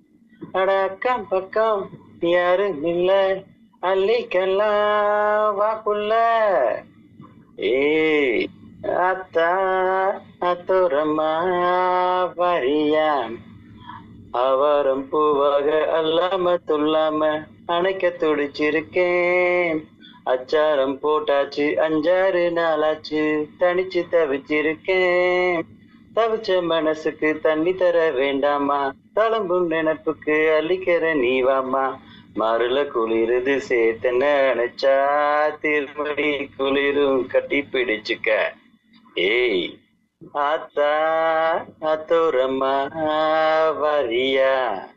அட 0.51 0.97
பக்கம். 1.29 1.89
யாரும் 2.19 2.83
இல்ல. 2.83 3.41
அள்ளிக்கலாம் 3.81 5.55
வாக்குள்ள 5.59 6.11
ஏ 7.59 8.49
அத்தா 8.83 9.49
அத்துரமா 10.41 11.33
வரியா? 12.37 13.37
அவரும் 14.31 15.09
பூவாக 15.09 15.87
அல்லாம 15.91 16.57
துல்லாம 16.67 17.45
அணைக்க 17.65 18.07
துடிச்சிருக்கேன். 18.07 19.85
அச்சாரம் 20.25 20.97
போட்டாச்சு 21.03 21.65
அஞ்சாறு 21.87 22.43
நாளாச்சு. 22.51 23.45
தனிச்சு 23.59 24.01
தவிச்சிருக்கேன். 24.11 25.61
தவிச்ச 26.15 26.63
மனசுக்கு 26.63 27.39
தண்ணி 27.41 27.73
தர 27.73 28.11
வேண்டாமா? 28.11 28.93
தளம்பும் 29.13 29.69
நினைப்புக்கு 29.69 30.37
அள்ளிக்கிற 30.61 31.05
நீவாமா? 31.15 31.99
மருள 32.35 32.77
குளிருது 32.85 33.57
சேர்த்து 33.57 34.11
நினைச்சா 34.11 34.95
திருமடி 35.59 36.49
குளிரும். 36.57 37.27
கட்டி 37.27 37.61
பிடிச்சுக்க. 37.61 38.37
ஏய் 39.13 39.77
ஆத்தா 40.31 40.93
அத்தோரம்மா 41.81 42.75
வரியா? 43.81 44.93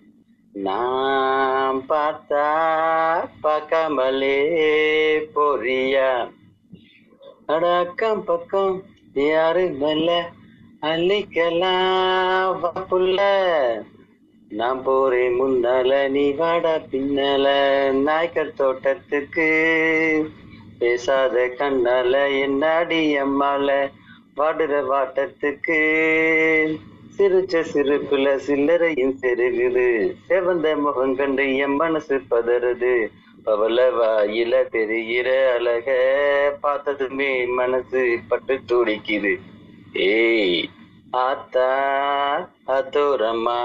நான் 0.62 1.82
பார்த்தா 1.88 2.46
பக்கமலே 3.40 4.38
பொரியா 5.34 6.08
அடக்கம் 7.46 8.24
பக்கம் 8.24 8.74
யாரும் 9.22 9.80
இல்ல 9.80 10.10
அள்ளிக்கலாம் 10.82 12.58
வாப்புள்ள 12.62 13.20
நான் 14.50 14.82
போறேன் 14.82 15.36
முன்னால 15.40 16.08
நீ 16.08 16.32
வாடா 16.32 16.74
பின்னால. 16.90 17.46
நாய்க்கர் 18.02 18.52
தோட்டத்துக்கு 18.52 19.48
பேசாத 20.78 21.46
கண்ணால 21.58 22.14
என்னாடி 22.40 23.00
அம்மால. 23.18 23.68
வாடுற 24.36 24.86
வாட்டத்துக்கு 24.86 25.80
சிரிச்ச 27.18 27.64
சிரிப்புல 27.74 28.38
சில்லறையும் 28.46 29.14
செருகுது. 29.20 30.14
செவந்த 30.28 30.80
முகம் 30.80 31.16
கண்டு 31.16 31.56
என் 31.56 31.74
மனசு 31.74 32.20
பதறுது. 32.30 33.06
பவள 33.44 33.90
வாயில 33.90 34.68
தெரிகிற 34.68 35.52
அழக 35.52 35.88
பார்த்ததுமே 36.60 37.46
மனசு 37.46 38.18
பட்டு 38.28 38.60
துடிக்குது. 38.68 39.34
ஏய் 39.92 40.68
ஆத்தா 41.10 41.70
அதோரமா 42.66 43.60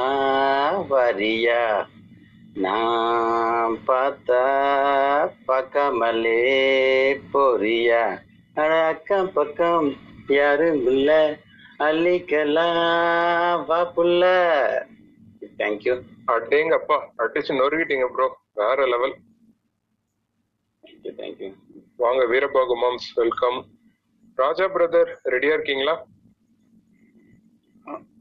வரியா. 0.90 1.86
நான் 2.54 3.78
பார்த்தா 3.88 4.44
பக்கமலே 5.48 6.42
பொரியா 7.34 8.20
அட 8.54 8.86
அக்கம் 8.86 9.32
பக்கம் 9.34 9.94
யாரும் 10.28 10.86
இல்ல. 10.88 11.38
அள்ளிக்கலாம் 11.84 12.82
வா 13.68 13.80
புள்ள 13.94 14.22
தேங்க்யூ 15.58 15.96
அடேங்கப்பா 16.34 16.98
அடிச்சு 17.24 17.60
நொறுக்கிட்டீங்க 17.60 18.08
ப்ரோ 18.12 18.28
வேற 18.60 18.88
லெவல் 18.88 19.16
தேங்க்யூ 21.18 21.50
வாங்க 22.00 22.22
வீரபாகு 22.32 22.76
மாம்ஸ் 22.82 23.10
வெல்கம் 23.18 23.60
ராஜா 24.38 24.66
பிரதர் 24.74 25.12
ரெடியா 25.34 25.56
இருக்கீங்களா? 25.56 25.96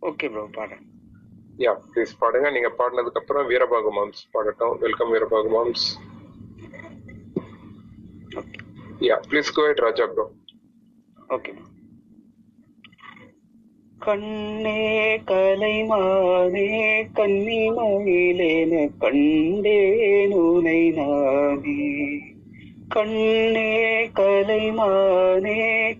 ஓகே 0.08 0.26
ப்ரோ 0.32 0.44
பாடுறேன். 0.54 0.84
யா 1.58 1.72
ப்ளீஸ் 1.86 2.12
பாடுங்க. 2.20 2.48
நீங்க 2.50 2.70
பாடினதுக்கு 2.78 3.20
அப்புறம் 3.22 3.48
வீரபாகு 3.50 3.92
மாம்ஸ் 3.92 4.22
பாடட்டும். 4.34 4.74
Welcome 4.84 5.12
Veerabahu 5.14 5.50
moms 5.50 5.86
okay 8.36 8.60
yeah 9.06 9.16
please 9.28 9.54
go 9.54 9.64
Raja 9.80 10.06
bro 10.12 10.24
okay 11.30 11.52
கண்ணே 14.04 14.80
கலைமானே 15.26 16.68
கன்னிமயிலேன 17.14 18.72
கண்டேன் 18.98 20.32
உனை 20.32 20.80
நானே 20.90 21.76
கண்ணே 22.88 23.68
கலைமானே 24.14 25.58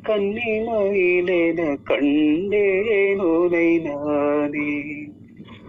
கன்னிமயிலேன 0.09 1.61
கண்டேன் 1.85 3.23
உனை 3.27 3.69
நானே 3.79 4.73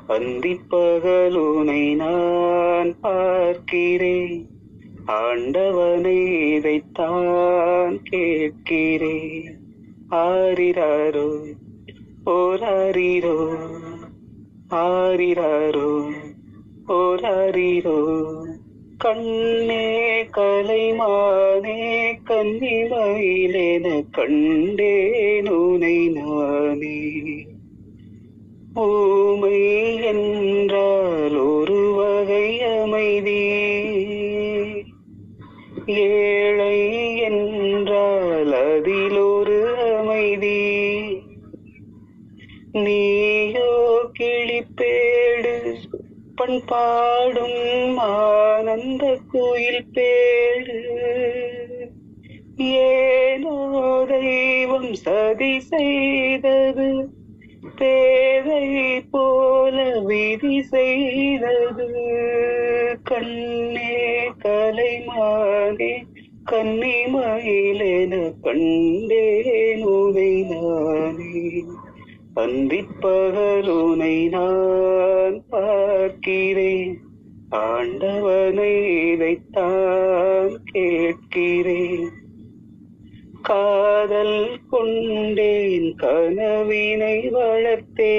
அந்திப்பகலுனை 0.08 1.84
நான் 1.96 2.94
பார்க்கிறேன் 3.02 4.40
ஆண்டவனை 5.06 6.20
இதைத்தான் 6.54 7.98
கேட்கிறேன். 8.04 9.60
ஆரிராரோ 10.24 11.30
ஓராரீரோ 12.26 13.56
ஆரிராரோ 14.70 16.12
ஓராரீரோ 16.88 18.26
கண்ணே 18.98 20.24
கலைமானே 20.24 22.16
கன்னிமயிலேன 22.26 24.06
கண்டேன் 24.12 25.50
உனை 25.50 26.08
நானே. 26.08 27.12
ஊமை 28.74 29.96
என்றால் 30.04 31.36
ஒரு 31.36 31.94
வகை 31.94 32.62
அமைதி. 32.62 33.50
ஏ 35.90 36.43
நீயோ 42.74 43.72
கிளிப்பேடு 44.20 45.76
பண்பாடும் 46.36 47.98
ஆனந்த 47.98 49.18
கோயில் 49.32 49.86
பேடு 49.94 50.78
ஏனோ 52.58 53.58
தெய்வம் 54.08 54.94
சதி 54.94 55.60
செய்தது 55.60 57.10
தேவை 57.76 59.02
போல 59.12 60.00
விதி 60.00 60.62
செய்தது. 60.62 61.88
கண்ணே 63.04 63.94
கலைமானே 64.44 65.94
கன்னிமயிலென 66.52 68.34
கண்டேன் 68.42 69.84
உனை 69.84 70.42
நானே. 70.42 71.73
பந்திப்பகருனை 72.36 74.30
நான் 74.30 75.44
பார்க்கிறேன். 75.50 77.00
ஆண்டவனை 77.50 79.12
இதைத்தான் 79.12 80.64
கேட்கிறேன். 80.64 82.10
காதல் 83.42 84.50
கொண்டேன் 84.70 85.96
கனவினை 85.96 87.30
வளர்த்தே 87.30 88.16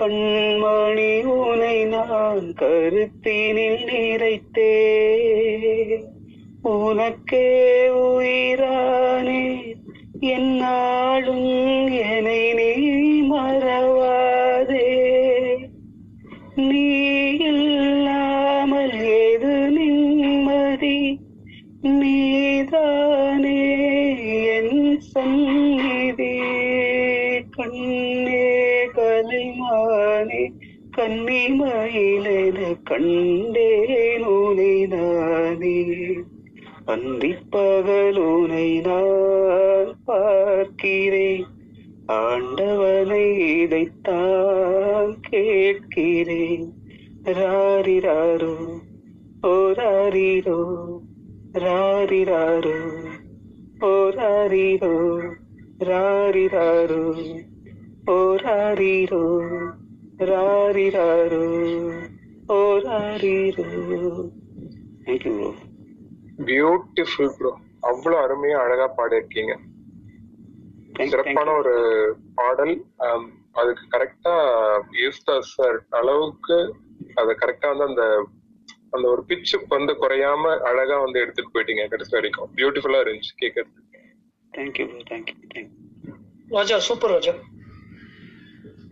கண்மணி 0.00 1.24
உனை 1.24 1.84
நான் 1.84 2.54
கருத்தினில் 2.60 3.84
நிறைத்தே 3.86 4.74
உனக்கே 6.62 7.88
உயிரானே 7.88 9.65
என்னாலும் 10.20 11.88
என்னை 11.88 12.52
நீ 12.52 13.22
மறவாதே. 13.22 14.88
நீ 16.54 17.08
இல்லாமல் 17.36 19.02
ஏது 19.02 19.70
நிம்மதி? 19.70 21.20
நீதானே 21.82 23.58
என் 24.46 25.00
சந்நிதி. 25.00 26.40
கண்ணே 27.50 28.86
கலைமானே 28.94 30.50
கன்னிமயிலென 30.96 32.74
கண்டே 32.84 33.84
உனை 34.20 34.86
நானே 36.88 38.80
நான் 38.80 39.98
பார்க்கிறேன். 40.04 41.46
ஆண்டவனை 42.06 43.58
இதைத்தான் 43.60 45.20
கேட்கிறேன். 45.20 46.72
ராரிராரோ 47.24 48.54
ஓராரிரோ 49.42 50.60
ராரிராரோ 51.52 52.78
ஓராரிரோ 53.80 54.94
ராரிராரோ 55.78 57.04
ஓராரிரோ 58.06 59.24
ராரிராரோ 60.18 61.44
ஓராரிரோ. 62.48 63.68
Thank you 65.04 65.34
bro 65.36 65.65
beautiful 66.38 67.32
bro 67.38 67.52
அவ்வளவு 67.80 68.22
அருமையா 68.24 68.58
அழகா 68.64 68.86
பாடியிருக்கீங்க. 68.98 69.54
சிறப்பான 71.10 71.48
ஒரு 71.60 71.74
பாடல். 72.34 72.74
ஆம், 73.06 73.28
அதுக்கு 73.52 73.84
கரெக்டா 73.94 74.34
யூஸ்தாஸ் 75.02 75.52
சார் 75.56 75.78
அளவுக்கு 75.90 76.56
அதை 77.14 77.32
கரெக்டா 77.42 77.68
வந்து 77.72 77.86
அந்த 77.90 78.04
அந்த 78.94 79.06
ஒரு 79.08 79.22
பிச்சு 79.24 79.56
வந்து 79.68 79.92
குறையாம 80.02 80.52
அழகா 80.70 80.96
வந்து 80.98 81.18
எடுத்துட்டு 81.22 81.54
போயிட்டீங்க 81.54 81.84
கடைசி 81.88 82.16
வரைக்கும். 82.16 82.50
பியூட்டிஃபுல்லா 82.56 83.02
இருந்துச்சு 83.04 83.34
கேட்கறது 83.42 83.82
thank you 84.52 84.86
bro 84.90 85.02
thank you 85.10 85.36
thank you 85.54 86.14
Raja 86.50 86.76
super 86.88 87.12
Raja. 87.14 87.34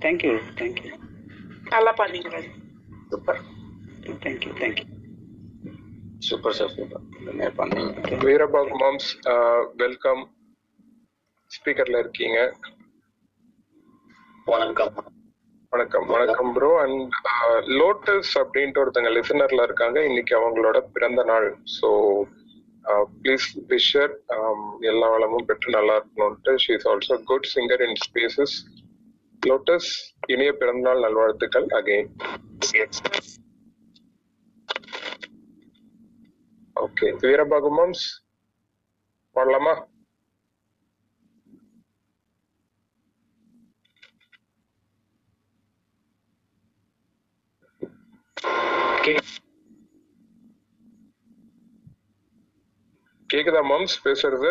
Thank you 0.02 0.32
thank you 0.60 0.90
நல்லா 1.74 1.92
பாடுறீங்க 2.00 2.30
Raja. 2.36 2.50
Super 3.10 3.40
thank you 4.24 4.52
thank you 4.60 4.86
super 6.26 6.54
sir 6.58 6.72
super 6.76 8.22
Veerabahu 8.24 8.74
moms 8.82 9.08
welcome 9.82 10.22
ஸ்பீக்கர்ல 11.50 11.96
இருக்கீங்க. 12.02 12.38
வணக்கம். 14.52 14.92
வணக்கம். 15.72 16.06
வணக்கம் 16.14 16.50
ப்ரோ 16.56 16.70
அண்ட் 16.82 17.02
லோட்டஸ் 17.80 18.32
அப்படின்ட்டு 18.42 18.80
ஒருத்தங்க 18.82 19.10
லிசனர்ல 19.16 19.66
இருக்காங்க. 19.68 19.98
இன்னைக்கு 20.10 20.34
அவங்களோட 20.40 20.80
பிறந்த 20.96 21.24
நாள். 21.32 21.48
ஸோ 21.76 21.90
ப்ளீஸ் 23.20 23.46
விஷர் 23.72 24.14
எல்லா 24.90 25.06
வளமும் 25.14 25.46
பெற்று 25.50 25.76
நல்லா 25.78 25.94
இருக்கணும்ட்டு 26.00 26.54
she 26.64 26.72
is 26.78 26.88
also 26.92 27.16
good 27.30 27.48
singer 27.54 27.84
in 27.86 27.98
spaces 28.06 28.56
Lotus 29.42 29.90
இனிய 30.34 30.52
பிறந்தநாள் 30.62 31.04
நல்வாழ்த்துக்கள் 31.06 31.68
அகைன் 31.80 32.10
ஓகே 36.84 37.08
வீரபாகு 37.22 37.70
மாம்ஸ் 37.76 38.06
பாடலாமா 39.36 39.74
கேக்குதா 53.30 53.62
மாம்ஸ் 53.68 53.96
பேசுறது? 54.04 54.50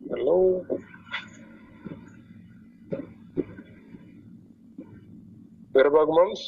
ஹலோ 0.00 0.36
வீரபாகு 5.74 6.12
மாம்ஸ் 6.16 6.46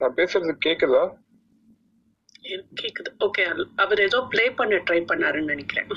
நான் 0.00 0.16
பேசுறது 0.18 0.52
கேக்குதா? 0.66 1.02
கேக்குது. 2.80 3.10
ஓகே 3.26 3.42
அவர் 3.84 4.00
ஏதோ 4.06 4.18
ப்ளே 4.32 4.44
பண்ண 4.58 4.76
ட்ரை 4.88 5.00
பண்ணாருன்னு 5.10 5.52
நினைக்கிறேன். 5.54 5.88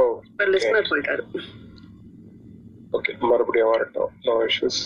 ஓ 0.00 0.02
லிஸ்னர் 0.54 0.90
போயிட்டாரு 0.90 1.22
ஓகே 2.96 3.12
மறுபடியும் 3.30 3.72
வரட்டும். 3.74 4.12
நோ 4.26 4.34
இஷ்யூஸ் 4.48 4.80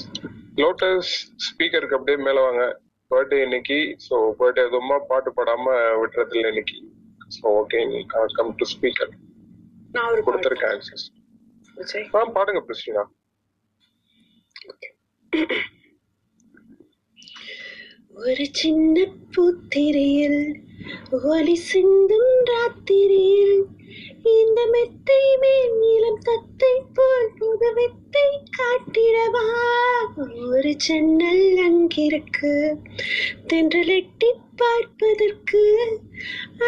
லோட்டஸ் 0.63 1.13
ஸ்பீக்கருக்கு 1.47 1.99
அப்படியே 1.99 2.19
மேல 2.27 2.41
வாங்க. 2.47 2.63
பர்த்டே 3.11 3.39
இன்னைக்கு. 3.47 3.79
ஸோ 4.07 4.17
பர்த்டே 4.41 4.65
எதுவுமா 4.69 4.97
பாட்டு 5.11 5.31
பாடாம 5.39 5.77
விட்டுறது 6.03 6.37
இல்லை 6.39 6.51
இன்னைக்கு 6.53 6.79
so 7.37 7.45
okay 7.61 7.81
come 8.37 8.53
to 8.61 8.67
speaker 8.75 9.13
நான் 9.97 10.25
கொடுத்துருக்கேன் 10.27 10.75
ஆக்சஸ் 10.77 11.07
ஆ 12.17 12.23
பாடுங்க 12.37 12.61
கிறிஸ்டினா 12.67 13.05
ஒரு 18.21 18.45
சின்ன 18.53 18.95
பூத்திரையில் 19.35 20.41
ஒலி 21.29 21.55
சிந்தும் 21.69 22.33
ராத்திரியில் 22.45 23.59
இந்த 24.33 24.61
மெத்தை 24.67 25.21
மேல் 25.43 25.73
நீளம் 25.79 26.21
தத்தை 26.21 26.73
போல் 26.95 27.31
புதுவித்தை 27.39 28.27
காட்டிடவா? 28.59 29.45
ஒரு 30.49 30.73
ஜன்னல் 30.87 31.59
அங்கிருக்கு 31.67 32.53
தென்றலெட்டி 33.47 34.31
பார்ப்பதற்கு 34.57 35.65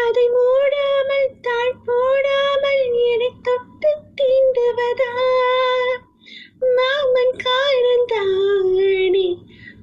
அதை 0.03 0.25
மூடாமல் 0.35 1.31
தாழ் 1.41 1.79
போடாமல் 1.85 2.83
என்னை 3.05 3.31
தொட்டு 3.41 3.91
தீண்டுவதா? 4.19 5.11
மாமன் 6.75 7.35
காரந்தாணி 7.45 9.27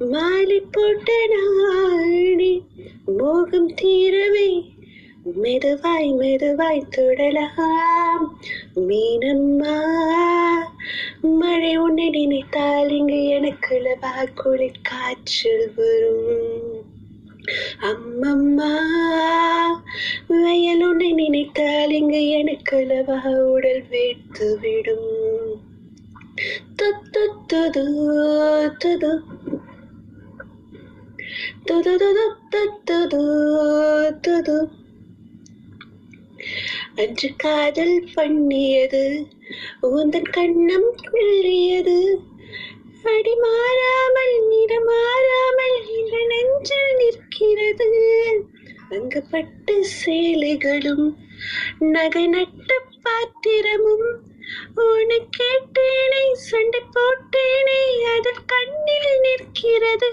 மாலை 0.01 0.59
போட்ட 0.73 1.15
நாணி 1.31 2.53
மோகம் 3.17 3.67
தீரவே 3.75 4.47
மெதுவாய் 5.37 6.09
மெதுவாய் 6.13 6.81
தொடலாம் 6.91 8.25
மீனம்மா 8.87 9.75
மழை 11.33 11.73
உன்னை 11.77 12.07
நினைத்தால் 12.11 12.91
இங்கு 12.91 13.21
எனக்கு 13.31 13.77
லவா 13.79 14.15
காய்ச்சல் 14.83 15.67
வரும் 15.77 16.33
அம்மம்மா 17.89 18.73
வயல் 20.35 20.85
உன்னை 20.85 21.11
நினைத்தால் 21.15 21.93
இங்கு 21.93 22.23
எனக்கு 22.35 22.79
லவா 22.87 23.19
உடல் 23.47 23.85
வேர்த்து 23.91 24.49
விடும் 24.63 25.11
துது 26.79 27.25
துது 27.49 27.63
துது 27.75 27.85
துது 28.81 29.13
துது 29.13 29.13
துது 29.13 29.13
துது 29.13 29.59
அன்று 36.97 37.29
காதல் 37.37 38.09
பண்ணியது 38.15 39.27
உந்தன் 39.83 40.31
கண்ணம் 40.31 40.91
கிள்ளியது. 41.13 42.15
அடி 43.03 43.35
மாறாமல் 43.35 44.49
நிறம் 44.49 44.85
மாறாமல் 44.85 45.79
இந்த 45.99 46.17
நெஞ்சில் 46.27 46.95
நிற்கிறது. 46.97 47.89
அங்கு 48.91 49.23
பட்டு 49.31 49.85
சேலைகளும் 50.05 51.17
நகை 51.79 52.27
நட்ட 52.27 52.81
பாத்திரமும் 53.03 54.09
உன்னை 54.75 55.29
கேட்டேனே 55.39 56.33
சண்டை 56.33 56.81
போட்டேனே 56.95 57.81
அதில் 58.15 58.47
கண்ணில் 58.47 59.21
நிற்கிறது. 59.21 60.11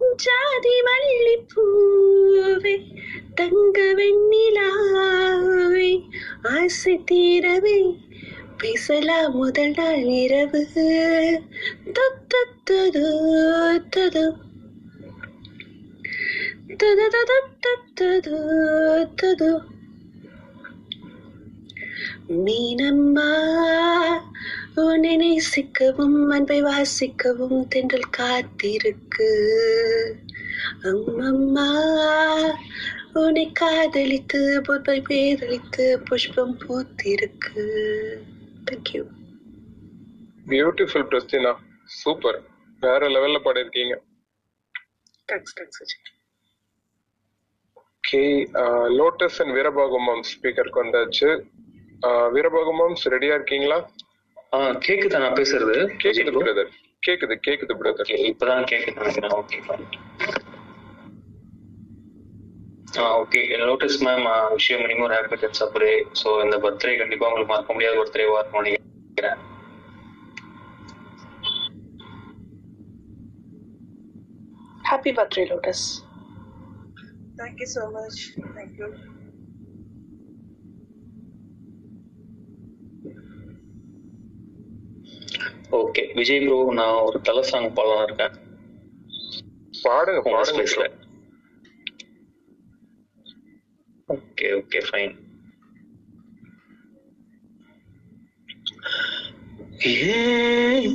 ஜாதி 0.00 0.74
மல்லிப்பூவே 0.86 2.74
தங்க 3.34 3.78
வெண்ணிலாவே 3.94 5.90
ஆசை 6.52 6.94
தீரவே 7.10 7.78
பேசலா 8.62 9.18
முதல் 9.30 9.74
நாள் 9.78 10.04
இரவு 10.16 10.62
தொத்து 11.96 12.42
தது 12.68 13.04
தொது 17.96 18.36
தொது 19.16 19.50
மீனம்மா 22.38 23.30
உன்னை 24.82 25.12
நேசிக்கவும் 25.20 26.16
அன்பை 26.34 26.58
வாசிக்கவும் 26.62 27.60
தென்றல் 27.72 28.10
காத்திருக்கு. 28.16 29.28
அம்மம்மா 30.90 31.68
உன்னை 33.22 33.44
காதலித்து 33.60 34.40
புட்பை 34.66 34.98
பேதலித்து 35.08 35.86
புஷ்பம் 36.08 36.54
பூத்திருக்கு. 36.62 37.64
தேங்க்யூ 38.68 39.02
பியூட்டிஃபுல் 40.52 41.08
பிரஸ்டினா 41.12 41.52
சூப்பர் 42.00 42.40
வேற 42.82 43.08
லெவல்ல 43.14 43.40
பாடிருக்கீங்க 43.46 43.94
thanks 45.30 45.56
thanks 45.58 45.80
okay 47.82 48.22
Lotus 49.00 49.38
and 49.42 49.54
வீரபாகுமம் 49.58 50.24
ஸ்பீக்கருக்கு 50.32 50.82
வந்தாச்சு 50.84 51.30
வீரபாகுமம்ஸ் 52.34 53.04
ரெடியா 53.14 53.34
இருக்கீங்களா? 53.38 53.78
கேக்குதா? 54.86 55.18
நான் 55.18 55.38
பேசுறது? 55.38 55.74
கேக்குது 56.02 56.32
பிரதர் 56.36 56.70
கேக்குது 57.02 57.34
கேக்குது 57.46 57.74
பிரதர் 57.80 58.12
இப்பதான் 58.28 58.68
கேக்குது 58.70 58.98
நினைக்கிறேன் 59.00 59.36
ஓகே. 59.38 59.58
ஆ 62.98 63.06
ஓகே. 63.22 63.40
லோட்டஸ் 63.62 63.98
மேம் 64.04 64.26
விஷயம் 64.52 64.82
மினிமம் 64.82 65.10
ஹாப்பி 65.10 65.30
பர்த்டே 65.32 65.64
அப்புறே 65.64 65.90
ஸோ 66.20 66.28
இந்த 66.44 66.56
பர்த்டே 66.64 66.94
கண்டிப்பா 66.98 67.28
உங்களுக்கு 67.28 67.52
மறக்க 67.52 67.72
முடியாத 67.72 67.98
பர்த்டேவா 68.00 68.38
இருக்கும்னு 68.40 68.74
நினைக்கிறேன். 68.76 69.40
Happy 74.90 75.12
birthday 75.18 75.46
Lotus 75.52 75.86
Thank 77.38 77.58
you 77.60 77.66
so 77.68 77.82
much. 77.90 78.18
Thank 78.54 78.78
you. 78.78 78.86
Okay 85.76 86.02
Vijay 86.14 86.42
bro 86.42 86.58
நான் 86.78 87.02
ஒரு 87.06 87.18
தலை 87.22 87.42
சாங் 87.48 87.68
பாடலாம் 87.74 88.04
இருக்கேன். 88.06 88.34
பாடுங்க 89.82 90.20
பாடுங்க 90.26 90.64
ஓகே 94.08 94.48
ஓகே 94.56 94.80
ஃபைன் 94.86 95.14
ஏன் 99.88 100.92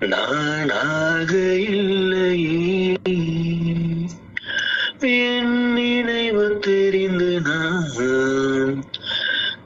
நானாக 0.00 1.54
இல்லையே. 1.54 2.94
என் 5.00 5.72
நினைவு 5.72 6.58
தெரிந்து 6.58 7.40
நான் 7.40 8.84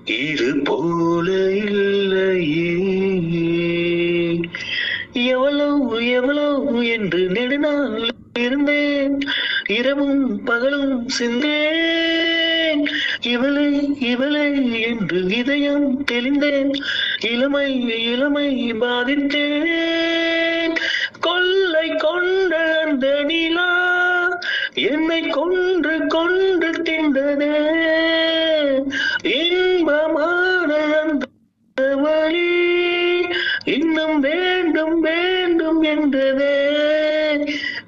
இது 0.04 0.56
போல 0.64 1.52
இல்லையே. 1.52 2.76
எவ்வளவு 5.12 6.10
எவ்வளவு 6.10 6.86
என்று 6.86 7.28
நெடுநாள் 7.28 8.08
இருந்தேன். 8.38 9.18
இரவும் 9.68 10.44
பகலும் 10.44 11.08
சிந்தேன். 11.18 12.84
இவளை 13.22 14.00
இவளை 14.00 14.80
என்று 14.80 15.24
இதயம் 15.24 16.04
தெளிந்தேன். 16.04 16.72
இளமை 17.24 17.88
இளமை 18.04 18.74
பாதித்தேன். 18.80 20.74
கொள்ளை 21.20 21.96
கொண்ட 21.96 22.85
நிலா 23.22 24.38
என்னை 24.74 25.28
கொன்று 25.28 26.06
கொன்று 26.06 26.70
தின்றதே. 26.70 27.56
இன்பமான 29.22 30.74
அந்த 30.74 31.96
வழி 31.96 33.26
இன்னும் 33.64 34.20
வேண்டும் 34.20 35.00
வேண்டும் 35.00 35.83
என்றதே. 35.83 36.59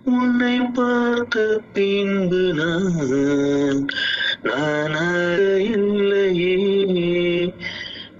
உன்னை 0.04 0.58
பார்த்த 0.58 1.60
பின்பு 1.72 2.52
நான் 2.54 3.88
நான் 4.42 5.60
இல்லையே. 5.60 7.21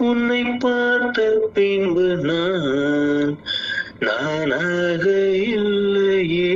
உன்னை 0.03 0.43
பார்த்த 0.43 1.51
பின்பு 1.55 2.17
நான் 2.17 3.39
நானாக 4.01 5.05
இல்லையே. 5.31 6.55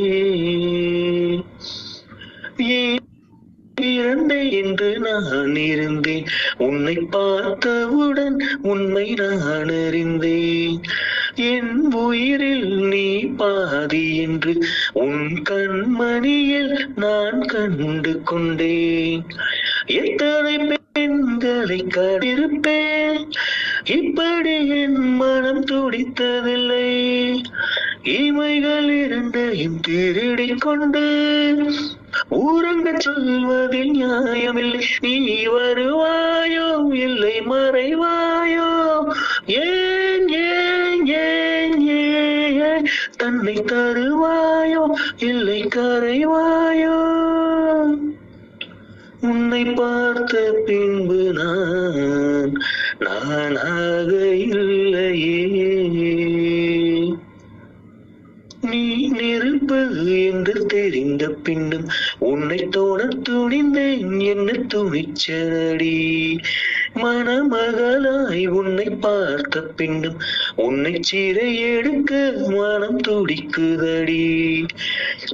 ஏன் 2.56 3.04
என்று 4.50 4.98
நான் 4.98 5.56
இருந்தேன். 5.56 6.24
உன்னை 6.58 6.94
பார்த்தவுடன் 6.94 8.38
உண்மை 8.62 9.14
நான் 9.14 9.70
அறிந்தேன். 9.86 10.80
என் 11.34 11.92
உயிரில் 11.92 12.76
நீ 12.76 13.24
பாதி 13.24 14.16
என்று 14.16 14.64
உன் 14.92 15.42
கண்மணியில் 15.50 16.74
நான் 16.96 17.40
கண்டு 17.40 18.22
கொண்டேன். 18.22 19.24
எத்தனை 19.86 20.75
பெண்களை 21.06 21.86
கண்டிருப்பேன் 21.94 23.30
இப்படி 23.84 24.68
என் 24.68 25.14
மனம் 25.14 25.64
துடித்ததில்லை. 25.64 26.88
இமைகள் 28.04 28.88
இரண்டையும் 29.04 29.80
திருடிக் 29.80 30.60
கொண்டு 30.60 31.04
ஊரங்க 32.30 32.98
சொல்வதில் 32.98 33.90
நியாயமில்லை. 33.90 34.84
நீ 35.00 35.46
வருவாயோ 35.46 36.88
இல்லை 36.92 37.40
மறைவாயோ? 37.40 38.70
ஏன் 39.46 40.28
ஏன் 40.28 41.06
ஏன் 41.06 41.80
ஏன் 42.60 42.86
தன்னை 43.16 43.54
தருவாயோ 43.54 44.84
இல்லை 45.18 45.62
கரைவாயோ? 45.62 46.98
உன்னை 49.26 49.64
பார்த்த 49.74 50.34
பின்பு 50.66 51.20
நான் 51.32 52.52
நானாக 52.98 54.10
இல்லையே. 54.46 56.12
நீ 58.62 58.82
நெருப்பது 59.08 60.04
என்று 60.22 60.66
தெரிந்த 60.66 61.24
பின்னும் 61.44 61.86
உன்னை 62.20 62.58
தோண 62.70 62.98
துணிந்தேன் 63.28 64.20
என்ன 64.24 64.52
துணிச்சடி 64.68 65.96
மணமகளாய் 67.02 68.46
உன்னை 68.48 68.86
பார்த்த 69.00 69.60
பின்னும் 69.76 70.18
உன்னை 70.56 70.92
சிறை 71.00 71.48
எடுக்க 71.74 72.12
மனம் 72.48 73.00
துடிக்குதடி. 73.08 74.24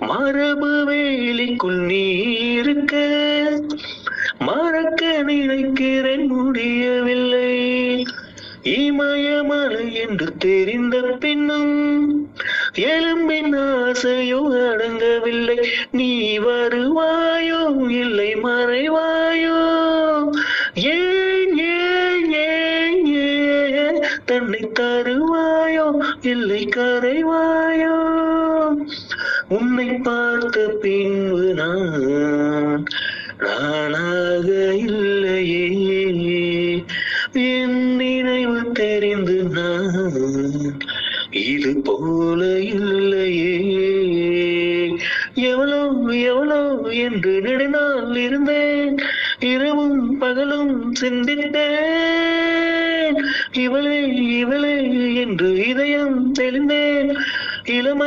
மரபு 0.01 0.73
வேலிக்குள் 0.89 1.81
நீ 1.91 2.05
இருக்க 2.53 2.95
மறக்க 4.39 5.23
நினைக்கிறேன் 5.23 6.27
முடியவில்லை. 6.27 7.53
இமயமலை 8.63 9.95
என்று 9.95 10.27
தெரிந்த 10.37 10.97
பின்னும் 11.23 11.73
எலும்பின் 12.75 13.55
ஆசையோ 13.55 14.41
அடங்கவில்லை. 14.67 15.59
நீ 15.93 16.39
வருவாயோ 16.39 17.63
இல்லை 18.03 18.31
மறைவாயோ 18.35 19.59
தன்னை 24.33 24.71
தருவாயோ? 24.81 26.03
இல்லை 26.23 26.69
கரைவாயோ? 26.77 27.97
உன்னை 29.49 29.87
பார்த்த 29.87 30.77
பின்பு 30.81 31.55
நான் 31.55 32.85
நானாக 33.39 34.75
இல்லையே. 34.75 36.83
என் 37.33 37.97
நினைவு 37.97 38.73
தெரிந்து 38.73 39.43
நான் 39.43 40.79
இது 41.31 41.81
போல 41.85 42.61
இல்லையே. 42.61 43.83
எவ்வளோ 45.35 46.09
எவ்வளோ 46.09 46.91
என்று 46.91 47.41
நெடுநாள் 47.41 48.17
இருந்தேன். 48.17 48.97
இரவும் 49.41 50.19
பகலும் 50.19 50.95
சிந்தித்து 50.95 51.52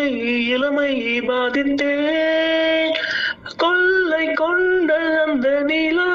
இளமை 0.06 0.32
இளமை 0.54 0.92
பாதித்தேன் 1.28 2.94
கொள்ளை 3.58 4.26
கொண்ட 4.34 4.92
அந்த 5.22 5.48
நிலா 5.70 6.12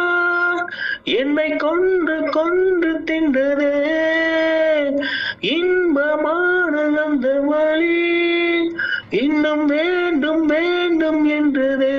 என்னை 1.15 1.49
கொன்று 1.57 2.17
கொன்று 2.31 2.93
தின்றதே 3.09 3.75
இன்பமான 5.53 6.75
அந்த 7.05 7.29
வழி 7.49 7.99
இன்னும் 9.21 9.65
வேண்டும் 9.67 10.45
வேண்டும் 10.47 11.23
என்றதே 11.31 11.97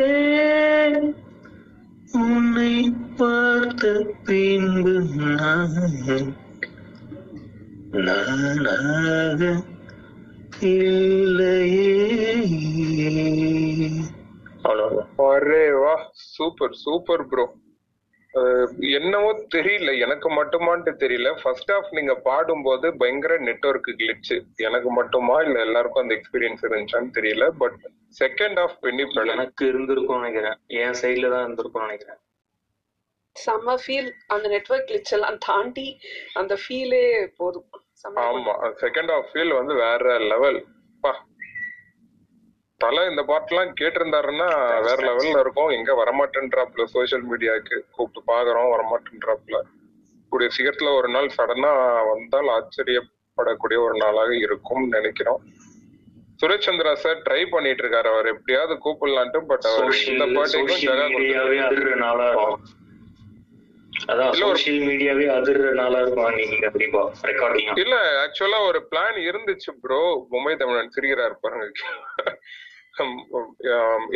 உன்னை 2.21 2.73
பார்த்த 3.17 3.83
பின்பு 4.25 4.95
நான் 5.33 5.75
நானாக 8.05 9.41
இல்லையே. 10.69 11.85
அரே 15.29 15.65
வா 15.81 15.93
சூப்பர் 16.33 16.75
சூப்பர் 16.83 17.23
ப்ரோ 17.31 17.45
என்னவோ 18.97 19.31
தெரியல 19.55 19.89
எனக்கு 20.05 20.27
மட்டுமான்ட்டு 20.37 20.91
தெரியல. 21.03 21.29
ஃபர்ஸ்ட் 21.41 21.71
ஆஃப் 21.77 21.89
நீங்க 21.97 22.13
பாடும்போது 22.27 22.89
பயங்கர 23.01 23.37
நெட்வொர்க் 23.47 23.89
கிளிச்சு 24.01 24.37
எனக்கு 24.67 24.91
மட்டுமா 24.99 25.35
இல்ல 25.41 25.57
எல்லாருக்கும் 25.67 26.03
அந்த 26.03 26.15
எக்ஸ்பீரியன்ஸ் 26.19 26.63
இருந்துச்சான்னு 26.67 27.15
தெரியல 27.19 27.47
பட் 27.63 27.79
செகண்ட் 28.21 28.59
ஆஃப் 28.65 28.77
வெண்ணி 28.87 29.05
எனக்கு 29.35 29.65
இருந்திருக்கும்னு 29.71 30.23
நினைக்கிறேன். 30.23 30.57
என் 30.83 30.99
சைடுல 31.01 31.31
தான் 31.35 31.45
இருந்திருக்கும்னு 31.47 31.87
நினைக்கிறேன். 31.89 32.19
செம்ம 33.35 33.77
ஃபீல் 33.83 34.11
அந்த 34.27 34.45
நெட்வொர்க் 34.55 34.89
கிளிச் 34.89 35.13
எல்லாம் 35.17 35.37
தாண்டி 35.49 35.87
அந்த 36.33 36.53
ஃபீலே 36.63 37.05
போதும். 37.37 37.69
ஆமா. 38.05 38.53
செகண்ட் 38.81 39.11
ஆஃப் 39.11 39.29
ஃபீல் 39.29 39.53
வந்து 39.53 39.73
வேற 39.75 40.03
லெவல் 40.23 40.59
பா. 41.03 41.11
தலை 42.81 43.01
இந்த 43.09 43.21
பாட்டெல்லாம் 43.23 43.73
கேட்டிருந்தாருன்னா 43.79 44.47
வேற 44.81 44.97
லெவல்ல 45.07 45.39
இருக்கும். 45.39 45.69
எங்க 45.69 45.91
வரமாட்டேன்றாப்ல 45.93 46.85
சோஷியல் 46.87 47.25
மீடியாவுக்கு 47.31 47.77
கூப்பிட்டு 47.91 48.21
பாக்குறோம் 48.31 48.71
வரமாட்டேன்றாப்ல 48.73 49.57
கூடிய 50.31 50.49
சீக்கிரத்துல 50.49 50.91
ஒரு 50.95 51.09
நாள் 51.09 51.35
சடனா 51.37 51.71
வந்தால் 52.11 52.49
ஆச்சரியப்படக்கூடிய 52.49 53.79
ஒரு 53.79 53.97
நாளாக 53.97 54.31
இருக்கும் 54.37 54.83
நினைக்கிறோம். 54.89 55.41
சுரேஷ் 56.39 56.67
சந்திரா 56.67 56.93
சார் 56.95 57.23
ட்ரை 57.25 57.41
பண்ணிட்டு 57.49 57.83
இருக்காரு. 57.83 58.07
அவர் 58.13 58.27
எப்படியாவது 58.27 58.75
கூப்பிடலான்ட்டு 58.85 59.41
பட் 59.45 59.67
அவர் 59.71 59.97
இந்த 60.05 60.25
பாட்டுக்கும் 60.35 60.83
ஜகா 60.85 61.07
மீடியாவே 61.15 61.57
அதிர்ற 61.65 61.95
நாளா 61.97 62.27
இருக்கும் 62.29 62.55
அதான் 62.55 62.79
இல்ல 67.83 67.95
ஆக்சுவலா 68.23 68.59
ஒரு 68.67 68.79
பிளான் 68.91 69.17
இருந்துச்சு 69.29 69.71
ப்ரோ 69.83 70.01
மும்பை 70.31 70.53
தமிழன் 70.57 70.93
சிரிக்கிறார் 70.95 71.35
பாருங்க. 71.41 71.65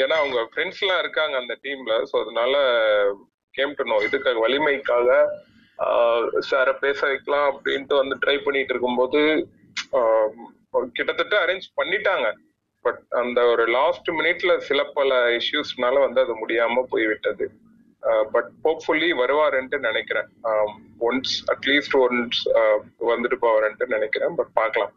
ஏன்னா 0.04 0.15
அவங்க 0.21 0.39
ஃப்ரெண்ட்ஸ் 0.52 0.82
எல்லாம் 0.84 1.00
இருக்காங்க 1.00 1.36
அந்த 1.38 1.54
டீம்ல 1.63 1.95
சோ 2.12 2.15
அதனால 2.24 2.56
கேம் 3.54 3.76
டு 3.78 3.84
நோ 3.84 3.98
இதுக்காக 4.08 4.39
வலிமைக்காக 4.45 5.10
சார 6.39 6.67
பேச 6.74 7.00
வைக்கலாம் 7.08 7.48
அப்படின்ட்டு 7.52 7.95
வந்து 7.95 8.15
ட்ரை 8.26 8.38
பண்ணிட்டு 8.43 8.74
இருக்கும்போது 8.74 9.21
கிட்டத்தட்ட 10.98 11.36
அரேஞ்ச் 11.45 11.67
பண்ணிட்டாங்க. 11.82 12.28
பட் 12.86 13.02
அந்த 13.10 13.39
ஒரு 13.45 13.63
லாஸ்ட் 13.67 14.10
மினிட்ல 14.10 14.58
சில 14.58 14.84
பல 14.98 15.39
இஷ்யூஸ்னால 15.39 16.00
வந்து 16.00 16.21
அது 16.21 16.34
முடியாம 16.41 16.84
போய்விட்டது. 16.89 17.45
பட் 18.32 18.50
ஹோப்ஃபுல்லி 18.63 19.10
வருவாருன்ட்டு 19.22 19.80
நினைக்கிறேன். 19.80 20.28
ஒன்ஸ் 21.00 21.34
அட்லீஸ்ட் 21.54 21.94
ஒன்ஸ் 21.94 22.39
வந்துட்டு 23.00 23.38
போவாருன்ட்டு 23.41 23.86
நினைக்கிறேன். 23.86 24.36
பட் 24.36 24.54
பார்க்கலாம். 24.54 24.91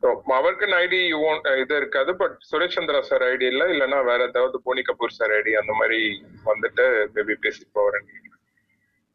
So, 0.01 0.21
அவருக்குன்னு 0.27 0.77
ஐடி 0.83 1.61
இது 1.61 1.75
இருக்காது. 1.75 2.15
But 2.15 2.37
Suresh 2.51 2.75
Chandra 2.75 2.99
sir 2.99 3.21
ID 3.21 3.41
இல்ல 3.41 3.65
இல்லைன்னா 3.65 4.05
வேற 4.05 4.27
ஏதாவது 4.27 4.61
போனி 4.61 4.81
கபூர் 4.81 5.07
சார் 5.07 5.29
ஐடி 5.29 5.51
அந்த 5.51 5.73
மாதிரி 5.73 6.23
வந்துட்டு 6.45 7.07
மேபி 7.15 7.33
பேசி 7.33 7.67
போவாருன்னு 7.75 8.17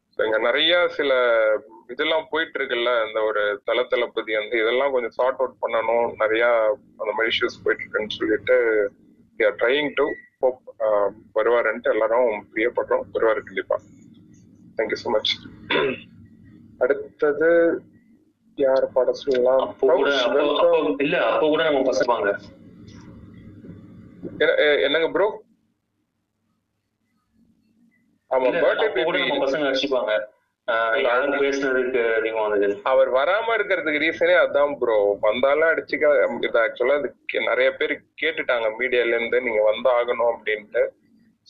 So, 0.09 0.25
இங்க 0.25 0.37
நிறைய 0.37 0.87
சில 0.87 1.11
இதெல்லாம் 1.89 2.27
போயிட்டு 2.31 2.57
இருக்குல்ல 2.59 2.91
இந்த 3.05 3.19
ஒரு 3.21 3.41
தல 3.65 3.83
தளபதி 3.85 4.33
வந்து 4.35 4.55
இதெல்லாம் 4.61 4.93
கொஞ்சம் 4.93 5.15
சார்ட் 5.17 5.41
அவுட் 5.41 5.61
பண்ணணும் 5.61 6.07
நிறைய 6.21 6.43
அந்த 6.99 7.11
மாதிரி 7.11 7.31
இஷ்யூஸ் 7.33 7.61
போயிட்டு 7.63 7.83
இருக்குன்னு 7.83 8.17
சொல்லிட்டு 8.17 8.57
ட்ரைங் 9.59 9.91
டு 9.95 10.05
ஹோப் 10.41 10.61
வருவாருன்ட்டு 11.35 11.91
எல்லாரும் 11.91 12.29
பிரியப்படுறோம் 12.51 13.05
வருவாரு 13.15 13.41
கண்டிப்பா. 13.43 13.77
தேங்க்யூ 14.77 14.99
ஸோ 15.01 15.09
மச் 15.11 15.33
அடுத்தது 16.81 17.49
யார் 18.57 18.85
பாட 18.91 19.11
சொல்லலாம் 19.19 19.63
இல்ல 20.99 21.15
அப்போ 21.29 21.45
கூட 21.47 21.63
நம்ம 21.67 22.35
எ- 24.43 24.79
என்னங்க 24.85 25.09
ப்ரோ 25.11 25.27
ஆமா 28.31 28.47
பர்த்டே 28.63 28.87
பசங்க 29.43 29.65
அடிச்சுப்பாங்க 29.67 30.13
யாரும் 30.67 31.33
பேசுனதுக்கு 31.33 32.03
அவர் 32.83 33.11
வராம 33.11 33.55
இருக்கிறதுக்கு 33.57 33.99
ரீசனே 33.99 34.35
அதான் 34.35 34.77
ப்ரோ 34.77 35.17
வந்தாலும் 35.21 35.67
அடிச்சுக்க 35.67 36.37
இது 36.41 36.59
ஆக்சுவலா 36.59 36.95
கே- 37.33 37.47
நிறைய 37.47 37.71
பேர் 37.71 38.01
கேட்டுட்டாங்க 38.21 38.71
மீடியால 38.79 39.07
இருந்து 39.07 39.41
நீங்க 39.41 39.63
வந்து 39.63 39.89
ஆகணும் 39.89 40.33
அப்படின்ட்டு. 40.33 40.83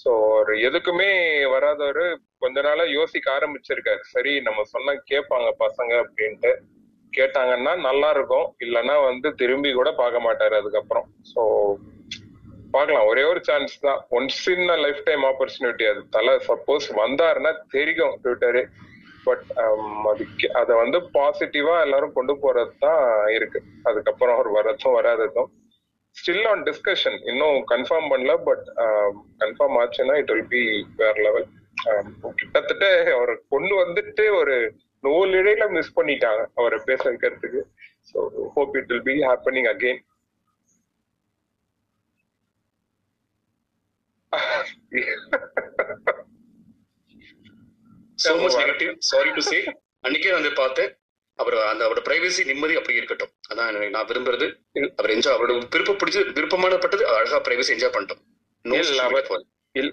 சோ 0.05 0.31
ஒரு 0.31 0.55
எதுக்குமே 0.55 1.09
வராதவரு 1.49 2.15
கொஞ்ச 2.39 2.61
நாளா 2.61 2.83
யோசிக்க 2.83 3.31
ஆரம்பிச்சிருக்காரு. 3.31 3.99
சரி 3.99 4.41
நம்ம 4.41 4.63
சொன்னா 4.63 4.91
கேட்பாங்க 4.91 5.51
பசங்க 5.59 6.05
அப்படின்ட்டு. 6.05 6.51
கேட்டாங்கன்னா 7.17 7.81
நல்லா 7.81 8.09
இருக்கும். 8.09 8.55
இல்லைன்னா 8.59 9.03
வந்து 9.03 9.35
திரும்பி 9.35 9.73
கூட 9.73 9.91
பார்க்க 9.91 10.19
மாட்டாரு 10.19 10.55
அதுக்கப்புறம். 10.55 11.07
சோ 11.35 11.41
பார்க்கலாம். 12.71 13.05
ஒரே 13.05 13.23
ஒரு 13.23 13.43
சான்ஸ் 13.43 13.79
தான். 13.79 14.05
Once 14.11 14.51
in 14.51 14.65
life 14.65 15.03
time 15.03 15.23
opportunity 15.23 15.89
அது 15.89 16.09
தலை 16.09 16.39
சப்போஸ் 16.47 16.87
வந்தாருன்னா 16.95 17.57
தெரியும் 17.69 18.19
ட்விட்டரு 18.23 18.63
பட் 19.25 19.45
um, 19.63 19.83
அதுக்கு 20.11 20.47
அதை 20.59 20.73
வந்து 20.81 20.97
பாசிட்டிவா 21.15 21.75
எல்லாரும் 21.85 22.15
கொண்டு 22.17 22.33
போறது 22.43 22.73
தான் 22.85 23.03
இருக்கு. 23.37 23.59
அதுக்கப்புறம் 23.89 24.35
அவர் 24.35 24.49
வரதும் 24.57 24.97
வராததும். 24.97 25.49
ஸ்டில் 26.17 26.47
ஆன் 26.51 26.63
டிஸ்கஷன் 26.67 27.17
இன்னும் 27.31 27.57
கன்ஃபார்ம் 27.71 28.09
பண்ணல 28.11 28.35
பட் 28.47 28.65
கன்ஃபார்ம் 29.43 29.75
um, 29.75 29.81
ஆச்சுன்னா 29.81 30.15
இட் 30.21 30.33
வில் 30.33 30.51
பி 30.55 30.63
வேற 31.01 31.15
லெவல் 31.27 31.47
um, 31.91 32.09
கிட்டத்தட்ட 32.41 32.85
அவர் 33.17 33.33
கொண்டு 33.55 33.73
வந்துட்டு 33.83 34.25
ஒரு 34.41 34.57
நூல் 35.03 35.33
இடையில 35.39 35.63
மிஸ் 35.69 35.95
பண்ணிட்டாங்க 35.97 36.43
அவரை 36.55 36.79
பேச 36.89 37.01
வைக்கிறதுக்கு 37.09 37.63
so 38.11 38.19
hope 38.55 38.75
it 38.79 38.91
will 38.91 39.07
be 39.09 39.17
happening 39.29 39.69
again 39.73 40.03
so 48.23 48.31
much 48.43 48.59
negative 48.61 48.91
sorry 49.09 49.31
to 49.37 49.41
say 49.49 49.57
அன்னைக்கே 50.05 50.31
வந்து 50.37 50.51
பார்த்தேன். 50.61 50.91
அவர் 51.39 51.55
அந்த 51.71 51.81
அவரோட 51.85 52.01
பிரைவசி 52.07 52.41
நிம்மதி 52.49 52.75
அப்படி 52.79 52.99
இருக்கட்டும். 52.99 53.31
அதான் 53.51 53.79
நான் 53.95 54.07
விரும்புறது. 54.11 54.47
அவர் 54.99 55.13
என்ஜாய் 55.15 55.35
அவரோட 55.35 55.53
விருப்பம் 55.75 55.99
பிடிச்ச 56.01 56.19
விருப்பமானப்பட்டது 56.37 57.03
அழகா 57.17 57.39
பிரைவசி 57.47 57.73
என்ஜாய் 57.75 57.95
பண்ணிட்டோம். 57.95 58.23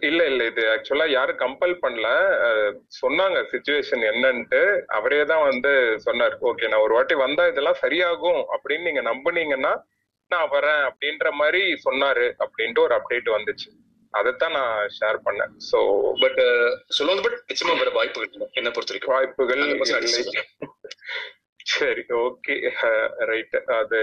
இல்ல 0.09 0.21
இல்ல 0.31 0.43
இது 0.51 0.63
ஆக்சுவலா 0.73 1.07
யாரும் 1.13 1.41
கம்பல் 1.43 1.75
பண்ணல. 1.85 2.09
சொன்னாங்க 3.01 3.39
சுச்சுவேஷன் 3.53 4.05
என்னன்ட்டு. 4.11 4.61
அவரே 4.99 5.21
தான் 5.31 5.47
வந்து 5.49 5.73
சொன்னார் 6.07 6.37
ஓகே 6.51 6.69
நான் 6.73 6.85
ஒரு 6.87 6.95
வாட்டி 6.97 7.15
வந்தா 7.25 7.47
இதெல்லாம் 7.53 7.81
சரியாகும் 7.85 8.43
அப்படின்னு 8.55 8.89
நீங்க 8.89 9.03
நம்புனீங்கன்னா 9.11 9.73
நான் 10.31 10.53
வரேன் 10.57 10.83
அப்படின்ற 10.89 11.31
மாதிரி 11.41 11.63
சொன்னாரு 11.87 12.27
அப்படின்ட்டு 12.45 12.85
ஒரு 12.87 12.95
அப்டேட் 12.99 13.37
வந்துச்சு. 13.37 13.69
அதைத்தான் 14.19 14.57
நான் 14.59 14.89
ஷேர் 14.99 15.19
பண்ணேன். 15.27 15.53
சோ 15.71 15.79
பட் 16.23 16.41
சொல்லுவாங்க 16.97 17.23
பட் 17.27 17.39
நிச்சயமா 17.51 17.77
வர 17.83 17.93
வாய்ப்புகள் 17.99 18.49
என்ன 18.61 18.71
பொறுத்த 18.75 18.93
வரைக்கும் 18.93 19.15
வாய்ப்புகள் 19.17 19.63
100% 19.67 20.25
இல்லை. 20.25 20.43
சரி 21.73 22.03
ஓகே 22.23 22.55
ரைட் 23.31 23.57
அது 23.81 23.99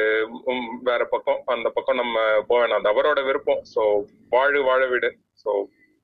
வேற 0.89 1.01
பக்கம். 1.13 1.41
அந்த 1.55 1.67
பக்கம் 1.77 1.99
நம்ம 2.01 2.17
போக 2.49 2.59
வேணாம். 2.61 2.79
அது 2.81 2.91
அவரோட 2.93 3.19
விருப்பம். 3.29 3.61
ஸோ 3.73 3.81
வாழு 4.35 4.59
வாழ 4.69 4.81
விடு. 4.93 5.09
So 5.43 5.49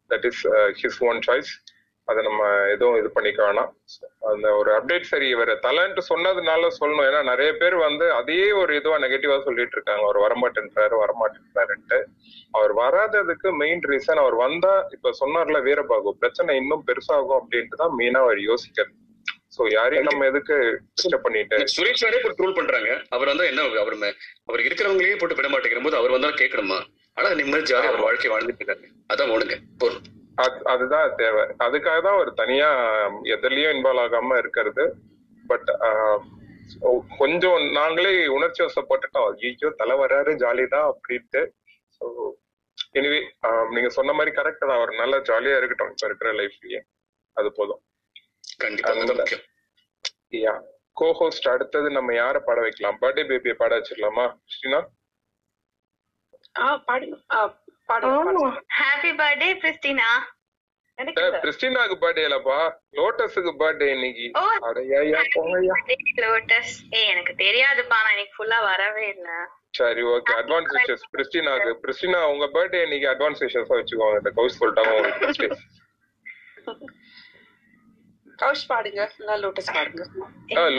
that 0.09 0.27
is 0.31 0.41
his 0.81 0.99
own 1.09 1.21
choice 1.29 1.53
அதை 2.07 2.19
நம்ம 2.27 2.41
எதுவும் 2.73 2.97
இது 3.01 3.09
பண்ணிக்க 3.13 3.39
வேணாம். 3.45 3.69
அந்த 4.31 4.47
ஒரு 4.59 4.69
அப்டேட் 4.77 5.07
சரி 5.11 5.27
இவர் 5.35 5.51
தலன்ட்டு 5.65 6.01
சொன்னதுனால 6.09 6.67
சொல்லணும். 6.79 7.07
ஏன்னா 7.09 7.21
நிறைய 7.29 7.51
பேர் 7.61 7.75
வந்து 7.85 8.05
அதே 8.19 8.41
ஒரு 8.61 8.71
இதுவா 8.79 8.97
நெகட்டிவா 9.03 9.37
சொல்லிட்டு 9.47 9.75
இருக்காங்க. 9.77 10.03
அவர் 10.07 10.19
வரமாட்டேன்றாரு 10.25 10.97
வரமாட்டேன்றாருன்ட்டு. 11.03 11.99
அவர் 12.57 12.73
வராததுக்கு 12.81 13.49
மெயின் 13.61 13.81
ரீசன் 13.91 14.21
அவர் 14.23 14.37
வந்தா 14.45 14.73
இப்ப 14.97 15.13
சொன்னார்ல 15.21 15.59
வீரபாகு 15.67 16.13
பிரச்சனை 16.21 16.55
இன்னும் 16.61 16.85
பெருசாகும் 16.89 17.39
அப்படின்ட்டு 17.39 17.81
தான் 17.83 17.95
மெயினா 17.99 18.21
அவர் 18.27 18.41
யோசிக்கிறது. 18.49 18.93
சோ 19.55 19.63
யாரையும் 19.77 20.07
நம்ம 20.09 20.25
எதுக்கு 20.31 20.55
டிஸ்டர்ப் 20.99 21.25
பண்ணிட்டு 21.25 21.73
சுரேஷ் 21.75 22.01
சாரே 22.01 22.17
போட்டு 22.21 22.39
ட்ரோல் 22.39 22.57
பண்றாங்க. 22.57 22.89
அவர் 23.15 23.31
வந்தா 23.31 23.45
என்ன 23.51 23.63
அவர் 23.83 23.95
அவர் 24.49 24.65
இருக்கிறவங்களையே 24.67 25.17
போட்டு 25.21 25.37
விட 25.39 25.49
மாட்டேங்கிற 25.53 25.83
போது 25.85 25.99
அவர் 26.01 26.15
வந்தா 26.15 26.31
கேட்கணுமா? 26.41 26.79
ஆனா 27.17 27.29
நிம்மதி 27.39 27.65
ஜாலியா 27.71 27.91
அவர் 27.91 28.05
வாழ்க்கை 28.07 28.29
வாழ்ந்துட்டு 28.33 28.61
இருக்காரு. 28.61 28.87
அதான் 29.13 29.33
ஒண்ணுங்க 29.35 29.57
அது- 30.37 30.63
அதுதான் 30.65 31.15
தேவை. 31.15 31.43
அதுக்காக 31.65 31.99
தான் 32.01 32.19
ஒரு 32.21 32.31
தனியா 32.33 32.69
எதுலயும் 33.35 33.73
இன்வால்வ் 33.75 34.03
ஆகாம 34.05 34.37
இருக்கிறது. 34.37 34.85
பட் 35.43 35.69
கொஞ்சம் 37.17 37.59
நாங்களே 37.71 38.11
உணர்ச்சி 38.27 38.61
வசப்பட்டுட்டோம் 38.63 39.27
ஐயோ 39.41 39.69
தலை 39.81 39.95
வராரு 39.97 40.31
ஜாலி 40.43 40.65
தான் 40.67 40.87
அப்படின்ட்டு. 40.91 41.41
ஸோ 41.97 42.05
எனிவே 42.99 43.19
நீங்க 43.69 43.89
சொன்ன 43.89 44.13
மாதிரி 44.13 44.31
கரெக்ட் 44.35 44.63
தான். 44.63 44.77
அவர் 44.79 44.91
நல்லா 44.93 45.17
ஜாலியா 45.29 45.57
இருக்கட்டும் 45.57 45.91
இப்ப 45.93 46.07
இருக்கிற 46.09 46.31
லைஃப்லயே 46.39 46.81
அது 47.37 47.49
போதும். 47.51 47.81
கண்டிப்பா 48.57 49.25
யா 50.39 50.53
கோ 50.97 51.07
ஹோஸ்ட் 51.19 51.47
அடுத்தது 51.47 51.87
நம்ம 51.91 52.13
யாரை 52.13 52.39
பாட 52.45 52.59
வைக்கலாம்? 52.61 52.97
பர்த்டே 53.01 53.23
பேபியை 53.29 53.55
பாட 53.61 53.71
வச்சிடலாமா 53.77 54.25
ஸ்ரீனா 54.53 54.79
பாடுங்க. 56.87 57.15
ஹாப்பி 57.89 59.11
பர்த்டே 59.19 59.49
ஏய், 61.21 61.33
கிறிஸ்டினாக்கு 61.43 61.95
பர்த்டே 62.03 62.23
இல்லப்பா. 62.27 62.57
லோட்டஸுக்கு 62.99 63.51
பர்த்டே 63.61 63.87
இன்னைக்கு. 63.95 64.25
லோட்டஸ் 66.23 66.75
ஏ 66.97 67.01
எனக்கு 67.11 67.33
தெரியாதுப்பா. 67.43 67.97
நான் 68.05 68.13
இன்னைக்கு 68.15 68.35
ஃபுல்லா 68.37 68.59
வரவே 68.69 69.05
இல்ல. 69.15 69.29
சரி 69.79 70.03
ஓகே 70.13 70.33
அட்வான்ஸ் 70.41 70.71
விஷஸ் 70.77 71.05
கிறிஸ்டினாக்கு 71.13 71.71
கிறிஸ்டினா 71.83 72.21
உங்க 72.33 72.45
பர்த்டே 72.55 72.81
இன்னைக்கு 72.83 73.09
அட்வான்ஸ் 73.13 73.43
விஷஸா 73.45 73.75
வச்சுக்கோங்க. 73.79 74.19
இந்த 74.21 74.31
கவுஸ் 74.37 74.59
சொல்லிட்டாங்க 74.61 74.93
உங்களுக்கு 74.99 75.49
பாடுங்க. 78.71 79.01
லோட்டஸ் 79.43 79.69
பாடுங்க. 79.75 80.03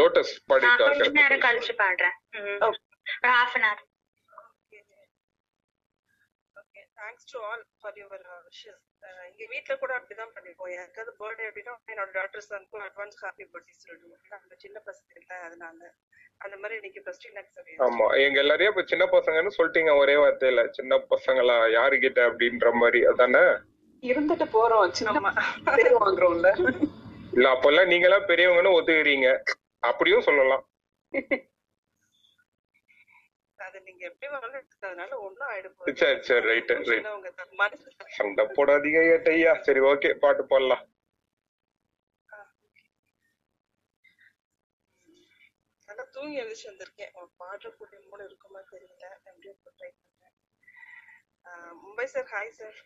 லோட்டஸ் 0.01 0.33
பாடிட்டு 0.51 1.39
கழிச்சு 1.47 1.75
பாடுறேன். 1.83 2.17
Half 3.27 3.55
an 3.59 3.69
hour 3.69 3.85
thanks 7.07 7.29
to 7.33 7.39
all 7.43 7.65
for 7.81 7.97
your 7.97 8.25
wishes 8.47 8.81
எங்க 9.27 9.45
வீட்ல 9.49 9.77
கூட 9.77 9.93
அப்படிதான் 9.99 10.33
பண்ணிருக்கோம். 10.35 10.71
யாருக்காவது 10.73 11.13
பர்த்டே 11.19 11.45
அப்படின்னா 11.49 11.75
என்னோட 11.93 12.11
டாக்டர் 12.13 12.47
சனுக்கும் 12.49 12.85
அட்வான்ஸ் 12.87 13.19
ஹாப்பி 13.23 13.45
பர்த்டே 13.53 13.75
சொல்லிடுவோம் 13.77 14.21
ஏன்னா 14.25 14.39
அந்த 14.43 14.55
சின்ன 14.59 14.83
பசங்க 14.87 15.13
இல்ல 15.15 15.35
அதனால. 15.41 15.81
அந்த 16.39 16.57
மாதிரி 16.57 16.75
இன்னைக்கு 16.79 17.13
சொல்லி 17.53 17.77
ஆமா 17.79 18.07
எங்க 18.25 18.39
எல்லாரையும் 18.39 18.73
இப்ப 18.73 18.85
சின்ன 18.87 19.05
பசங்கன்னு 19.07 19.57
சொல்லிட்டீங்க. 19.57 19.93
ஒரே 19.97 20.15
வார்த்தையில 20.15 20.63
சின்ன 20.71 20.99
பசங்களா 21.13 21.57
யாருகிட்ட 21.77 22.21
அப்படின்ற 22.31 22.73
மாதிரி. 22.75 23.01
அதானே? 23.05 23.45
இருந்துட்டு 24.03 24.47
போறோம். 24.57 24.91
சின்ன 24.91 25.33
பேர் 25.77 25.93
வாங்குறோம்ல. 25.99 26.51
இல்ல 27.33 27.47
அப்பெல்லாம் 27.53 27.87
நீங்க 27.87 28.05
எல்லாம் 28.05 28.29
பெரியவங்கன்னு 28.29 28.77
ஒத்துக்கிறீங்க. 28.77 29.29
அப்படியும் 29.83 30.23
சொல்லலாம். 30.23 30.65
அது 33.77 33.87
நீங்க 33.89 34.05
எப்படி 34.11 34.27
எடுத்துக்கிறதுனால 34.59 35.17
ஒண்ணும் 35.25 35.49
ஆயிடும் 35.53 35.99
சரி 36.03 36.21
சரி 36.29 36.45
ரைட் 36.51 36.71
ரைட் 36.91 37.09
சண்டை 38.19 38.45
போடாதீங்க 38.59 39.01
ஏட்டையா 39.15 39.53
சரி 39.67 39.81
ஓகே 39.91 40.11
பாட்டு 40.23 40.45
போடலாம். 40.53 40.85
நல்லா 45.89 46.05
தூங்கி 46.15 46.41
எழுதிச்சு 46.43 46.69
வந்திருக்கேன். 46.71 47.13
உன் 47.19 47.33
பாடுறக்கூடிய 47.43 47.99
மூடு 48.09 48.25
இருக்குமா 48.29 48.61
தெரியல. 48.73 49.05
எப்படியோ 49.31 49.53
ட்ரை 49.79 49.91
பண்றேன். 50.01 50.35
மும்பை 51.83 52.07
சார் 52.15 52.29
ஹாய் 52.35 52.59
சார் 52.61 52.79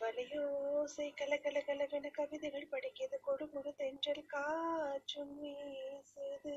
வலையோசை 0.00 1.06
கல 1.20 1.34
கல 1.44 1.58
கலவென 1.68 2.06
கவிதைகள் 2.18 2.72
படிக்கிறது. 2.74 3.18
கொடு 3.28 3.44
கொடு 3.52 3.70
தென்றல் 3.80 4.26
காற்றும் 4.34 5.36
வீசுது. 5.42 6.56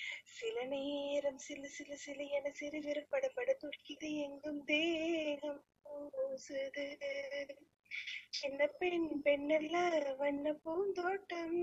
சில 0.27 0.63
நேரம் 0.65 1.37
சிலு 1.37 1.69
சிலு 1.69 1.97
சிலு 1.97 2.25
என 2.29 2.51
சிறு 2.51 2.79
விருப்பட 2.79 3.25
பட 3.29 3.49
துடிக்குது 3.61 4.09
எங்கும் 4.25 4.61
தேகம் 4.65 5.61
பூசுது. 5.85 6.85
சின்ன 8.31 8.67
பெண் 8.79 9.07
பெண்ணல்ல 9.25 9.77
வண்ண 10.17 10.53
பூந்தோட்டம் 10.63 11.59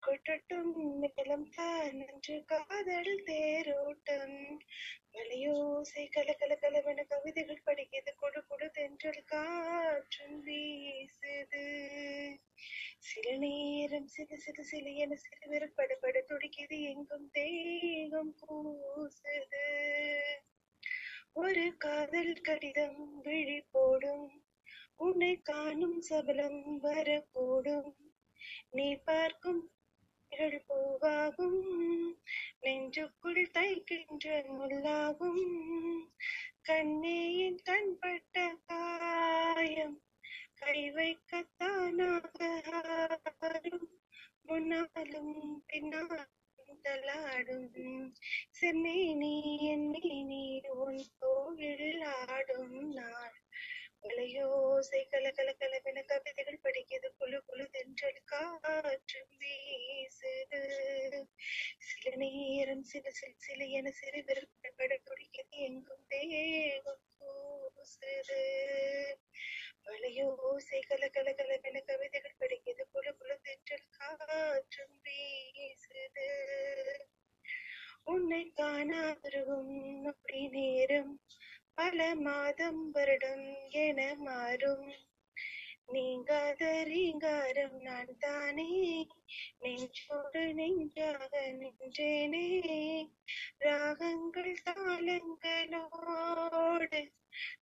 கொட்டட்டும் 0.00 0.72
நிலம் 1.02 1.48
தான் 1.50 1.96
நன்று 1.98 2.36
காதல் 2.44 3.12
தேரோட்டம். 3.26 4.38
வலையோசை 5.14 6.04
கல 6.08 6.28
கல 6.32 6.52
கலவென 6.56 7.00
கவிதைகள் 7.04 7.66
படிக்கிறது 7.66 8.12
கொடு 8.16 8.40
கொடு 8.46 8.68
தென்றல் 8.70 9.24
காற்றும் 9.26 10.38
வீசுது. 10.46 11.64
சில 13.00 13.26
நேரம் 13.36 14.08
சிறு 14.08 14.36
சிறு 14.38 14.64
சிறு 14.64 14.90
என 14.96 15.16
சிறுவர் 15.16 15.66
படபட 15.74 16.16
துடிக்குது 16.28 16.76
எங்கும் 16.90 17.28
தே 17.30 17.46
தேகம் 17.62 18.34
பூசுது. 18.40 19.66
ஒரு 21.32 21.74
காதல் 21.76 22.40
கடிதம் 22.40 23.20
விழி 23.20 23.60
போடும். 23.70 24.44
உன்னை 24.96 25.40
காணும் 25.42 26.00
சபலம் 26.00 26.82
வரக்கூடும். 26.82 27.92
நீ 28.70 28.94
பார்க்கும் 28.94 29.70
பூவாகும். 30.68 31.62
நெஞ்சுக்குள் 32.60 33.42
தைக்கின்ற 33.52 34.26
முள்ளாகும். 34.58 35.46
கண்ணே 36.62 37.54
கண்பட்ட 37.62 38.56
காயம். 38.66 40.02
கை 40.54 40.92
வைக்கத்தானாக 40.92 42.38
முன்னாலும் 44.42 45.64
பின்னாலும் 45.66 46.41
கூந்தலாடும் 46.72 47.64
செம்மேனி 48.60 49.32
என்னை 49.66 50.22
நீர் 50.22 50.68
உன் 50.76 51.00
தோழில் 51.20 52.04
ஆடும் 52.28 52.92
நாள். 52.92 53.36
மலையோசை 54.02 55.00
கல 55.10 55.26
கல 55.30 55.50
கலவென 55.60 55.98
கவிதைகள் 56.04 56.60
படிக்கிறது. 56.62 57.08
குழு 57.18 57.38
குழு 57.46 57.66
தென்றல் 57.70 58.22
காற்று 58.24 59.20
வீசுது. 59.40 60.62
சில 61.88 62.14
நேரம் 62.16 62.84
சில 62.84 63.10
சில 63.10 63.32
சில 63.38 63.64
என 63.78 63.90
சிறு 63.90 64.22
விருப்பப்பட 64.22 64.92
துடிக்கிறது. 65.02 65.56
எங்கும் 65.68 66.06
தேகம் 66.08 67.04
பழைய 69.84 70.26
ஓசை 70.42 70.80
கல 70.80 71.08
கல 71.08 71.28
கலவென 71.34 71.80
கவிதைகள் 71.86 72.38
படிக்கிறது 72.40 72.82
குழு 72.92 73.16
குழு 73.16 73.40
தென்றல் 73.42 73.88
காற்றும் 73.92 75.00
வீசுது. 75.04 76.28
உன்னை 78.04 78.52
காணாதருகும் 78.56 80.04
அப்படி 80.04 80.48
நேரம். 80.48 81.20
பல 81.74 82.14
மாதம் 82.14 82.90
வருடம் 82.90 83.46
என 83.70 84.14
மாறும். 84.18 84.88
நீங்காத 85.88 86.82
ரீங்காரம் 86.82 87.80
நான் 87.80 88.12
தானே 88.18 88.68
நெஞ்சோடு 89.60 90.42
நெஞ்சாக 90.54 91.32
நின்றேனே. 91.52 92.46
ராகங்கள் 93.58 94.56
தாளங்களோடு 94.64 95.40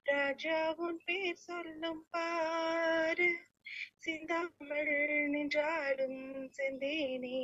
ராஜாவும் 0.05 1.01
பேர் 1.05 1.43
சொல்லும் 1.47 2.07
பாரு 2.11 3.31
சிந்தாமல் 3.99 4.93
நின்றாடும் 5.31 6.23
செந்தேனே. 6.57 7.41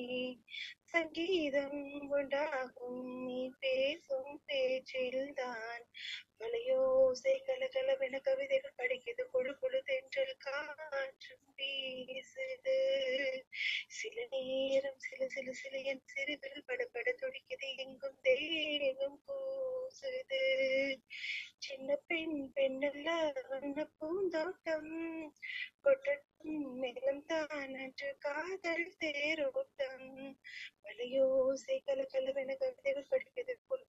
சங்கீதம் 0.85 1.81
உண்டாகும் 2.11 3.24
நீ 3.24 3.51
பேசும் 3.61 4.41
பேச்சில்தான் 4.47 5.85
மலையோசை 6.41 7.34
கலகலவென 7.43 8.20
கவிதைகள் 8.20 8.78
படிக்குது. 8.78 9.22
குழு 9.32 9.53
கொழு 9.59 9.80
தென்றல் 9.82 10.37
காற்று 10.39 11.34
வீசுது. 11.57 12.76
சில 13.89 14.26
நேரம் 14.30 14.99
சில 14.99 15.28
சில 15.28 15.53
சில 15.53 15.78
என் 15.91 16.03
சிறுவில் 16.05 16.64
பட 16.66 17.14
துடிக்குது. 17.22 17.68
எங்கும் 17.76 18.18
தேகம் 18.22 19.20
பூசுது. 19.26 20.43
சின்ன 21.59 21.97
பெண் 22.07 22.37
பெண்ணல்ல 22.55 23.09
வண்ண 23.49 23.89
பூந்தோட்டம். 23.99 24.93
கொட்ட 25.84 26.16
மேலும் 26.80 27.24
தான் 27.26 27.74
அன்று 27.76 28.09
காதல் 28.18 28.87
தேரோட்டம். 28.99 30.09
மலையோசை 30.84 31.76
கலகலவென 31.87 32.51
கவிதைகள் 32.57 33.11
படிக்கிறது 33.11 33.55
குழு 33.68 33.84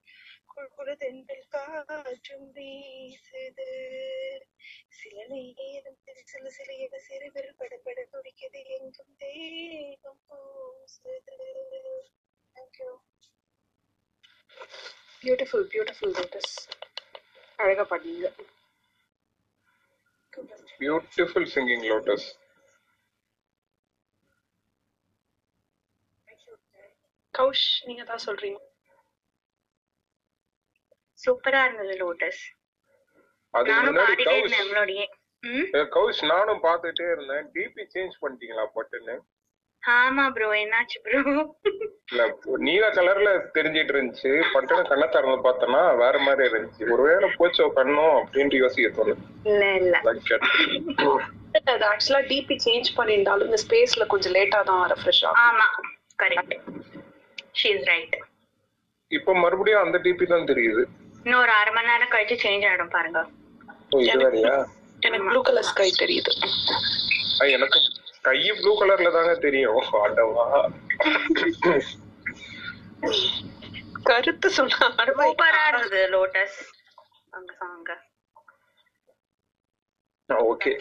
குழு 0.46 0.68
குழு 0.76 0.94
தென்றல் 0.98 1.48
காற்றும் 1.48 2.48
வீசுது. 2.56 3.68
சில 5.00 5.18
நேரம் 5.28 6.00
சில 6.06 6.18
சில 6.26 6.50
சில 6.50 6.70
என 6.86 7.00
சிறுவில் 7.08 7.58
படபட 7.58 8.00
துடிக்குது 8.14 8.62
எங்கும் 8.78 9.16
தேகம் 9.18 10.22
பூசுது. 10.28 11.38
Thank you 12.56 12.92
beautiful 15.24 15.68
beautiful 15.72 16.16
Lotus 16.16 16.56
அழகா 17.60 17.84
பாடுங்க 17.84 18.28
பியூட்டிஃபுல் 20.82 21.48
சிங்கிங் 21.56 21.86
லோட்டஸ் 21.92 22.28
கௌஷ் 27.34 27.68
நீங்க 27.88 28.04
தான் 28.12 28.24
சொல்றீங்க. 28.28 28.60
சூப்பரா 31.24 31.60
இருந்தது 31.68 31.96
லோட்டஸ் 32.04 32.42
நானும் 33.54 33.88
முன்னாடி 33.88 34.24
பாடிட்டே 34.24 34.36
இருந்தேன் 34.40 34.66
உங்களோடயே 34.66 35.06
கௌஷ் 35.96 36.22
நானும் 36.34 36.64
பார்த்துட்டே 36.66 37.06
இருந்தேன். 37.16 37.46
டிபி 37.56 37.84
சேஞ்ச் 37.94 38.16
பண்ணிட்டீங்களா 38.22 38.66
பட்டுன்னு? 38.78 39.16
ஆமா 39.84 40.24
ப்ரோ 40.36 40.48
என்னாச்சு 40.62 40.98
ப்ரோ 41.04 41.20
இல்ல 42.12 42.24
நீல 42.66 42.86
கலர்ல 42.90 43.30
தெரிஞ்சிட்டு 43.56 43.94
இருந்துச்சு. 43.94 44.32
பட்டுன்னு 44.54 44.90
கண்ணை 44.90 45.08
திறந்து 45.08 45.46
பார்த்தோன்னா 45.46 45.82
வேற 46.02 46.16
மாதிரி 46.20 46.44
இருந்துச்சு. 46.50 46.84
ஒருவேளை 46.94 47.28
போச்சோ 47.38 47.66
கண்ணும் 47.78 48.16
அப்படின்ட்டு 48.20 48.62
யோசிக்க 48.64 48.90
தோணுது 48.98 49.24
இல்ல 49.46 49.64
இல்ல. 49.82 49.96
அது 51.72 51.86
ஆக்சுவலா 51.92 52.22
டிபி 52.32 52.56
சேஞ்ச் 52.66 52.90
பண்ணிருந்தாலும் 52.98 53.48
இந்த 53.50 53.60
ஸ்பேஸ்ல 53.66 54.06
கொஞ்சம் 54.08 54.36
லேட்டா 54.38 54.60
தான் 54.70 54.84
ரெஃப்ரெஷ் 54.94 55.22
ஆகும். 55.28 55.42
ஆமா 55.46 55.68
கரெக்ட் 56.20 56.56
ஷீ 57.60 57.70
இஸ் 57.76 57.88
ரைட் 57.92 58.18
இப்ப 59.12 59.34
மறுபடியும் 59.44 59.84
அந்த 59.84 59.98
டிபி 60.06 60.26
தான் 60.32 60.50
தெரியுது. 60.50 60.82
இன்னும் 61.26 61.42
ஒரு 61.44 61.54
அரை 61.60 61.72
மணி 61.74 61.90
நேரம் 61.92 62.12
கழிச்சு 62.14 62.36
சேஞ்ச் 62.44 62.66
ஆயிடும் 62.70 62.94
பாருங்க. 62.96 63.20
ஓ 63.92 64.02
இது 64.06 64.18
வேறயா? 64.24 64.56
எனக்கு 65.02 65.28
ப்ளூ 65.30 65.42
கலர் 65.48 65.70
ஸ்கை 65.70 65.90
தெரியுது. 66.02 66.32
எனக்கு 67.56 67.80
கை 68.28 68.40
ப்ளூ 68.58 68.72
கலர்ல 68.80 69.10
தாங்க 69.12 69.34
தெரியும். 69.40 69.78
ஆடவா 70.00 70.46
கருத்து 74.08 74.48
சொன்னா 74.58 74.88
சூப்பரா 75.20 75.64
இருந்தது 75.70 76.02
லோட்டஸ் 76.14 76.60
அங்க 77.34 77.52
சாங்க 77.60 77.90
ஓகே 80.46 80.72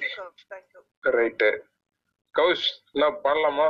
ரைட்டு 1.16 1.48
கௌஷ் 2.34 2.66
நான் 2.94 3.18
பாடலாமா? 3.24 3.66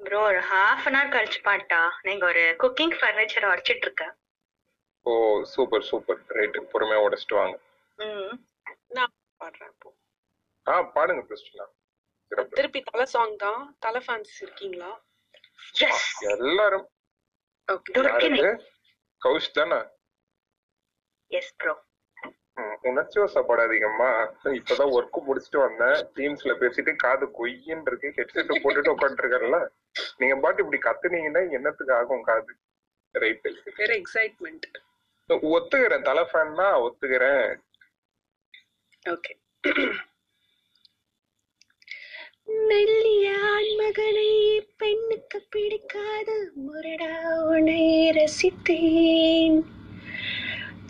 ப்ரோ 0.00 0.20
ஒரு 0.28 0.40
ஹாஃப் 0.50 0.86
அன் 0.88 0.96
ஹவர் 0.96 1.12
கழிச்சு 1.14 1.40
பாட்டா? 1.42 1.80
நீங்க 2.02 2.24
ஒரு 2.26 2.42
குக்கிங் 2.62 2.94
ஃபர்னிச்சர் 2.98 3.48
உடச்சிட்டு 3.50 3.86
இருக்கேன் 3.88 4.14
ஓ 5.06 5.12
சூப்பர் 5.52 5.86
சூப்பர் 5.90 6.20
ரைட்டு 6.36 6.60
பொறுமையா 6.72 7.04
உடைச்சிட்டு 7.06 7.38
வாங்க. 7.40 7.56
ம். 7.98 8.34
நான் 8.96 9.12
பாடுறேன் 9.40 9.72
இப்போ 9.72 9.90
ஆ 10.66 10.74
பாடுங்க 10.94 11.22
சிறப்பு 11.42 11.80
திருப்பி 12.56 12.80
தலை 12.90 13.04
சாங் 13.14 13.36
தான்? 13.36 13.62
தலை 13.84 14.00
ஃபேன்ஸ் 14.06 14.34
இருக்கீங்களா? 14.44 14.90
எல்லாரும். 16.34 16.86
கௌஷ் 19.22 19.56
தானே? 19.58 19.80
எஸ் 21.38 21.54
ப்ரோ 21.56 21.74
உணர்ச்சி 22.88 23.18
வசப்படாதீங்கம்மா. 23.20 24.08
இப்பதான் 24.58 24.92
ஒர்க் 24.96 25.18
முடிச்சுட்டு 25.28 25.60
வந்தேன். 25.64 25.98
டீம்ஸ்ல 26.16 26.52
பேசிட்டு 26.62 26.92
காது 27.04 27.26
கொய்யின்னு 27.38 27.88
இருக்கு. 27.90 28.08
ஹெட்செட் 28.18 28.52
போட்டுட்டு 28.64 28.94
உட்காந்துருக்கல 28.94 29.60
நீங்க 30.20 30.36
பாட்டு 30.44 30.62
இப்படி 30.64 30.80
கத்துனீங்கன்னா 30.88 31.42
என்னத்துக்கு 31.58 31.94
ஆகும் 32.00 32.26
காது? 32.30 32.52
வேற 33.14 33.92
எக்ஸைட்மெண்ட் 34.00 34.66
ஒத்துக்கிறேன். 35.56 36.06
தலை 36.10 36.24
ஃபேன் 36.30 36.54
தான் 36.60 36.74
ஒத்துக்கிறேன். 36.86 37.46
ஓகே 39.06 39.32
மெல்லிய 42.68 43.34
ஆண்மகனை 43.54 44.32
பெண்ணுக்கு 44.78 45.42
பிடிக்காத 45.50 46.28
முரடா 46.66 47.14
உன்னை 47.50 47.84
ரசித்தேன். 48.10 49.58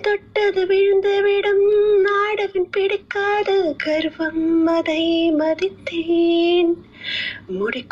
தொட்டது 0.03 0.63
விழுந்துவிடும் 0.67 1.65
நாடகம் 2.01 2.71
பிடிக்காத 2.71 3.51
கர்வம் 3.85 4.67
அதை 4.67 5.05
மதித்தேன். 5.33 6.73
முடி 7.49 7.83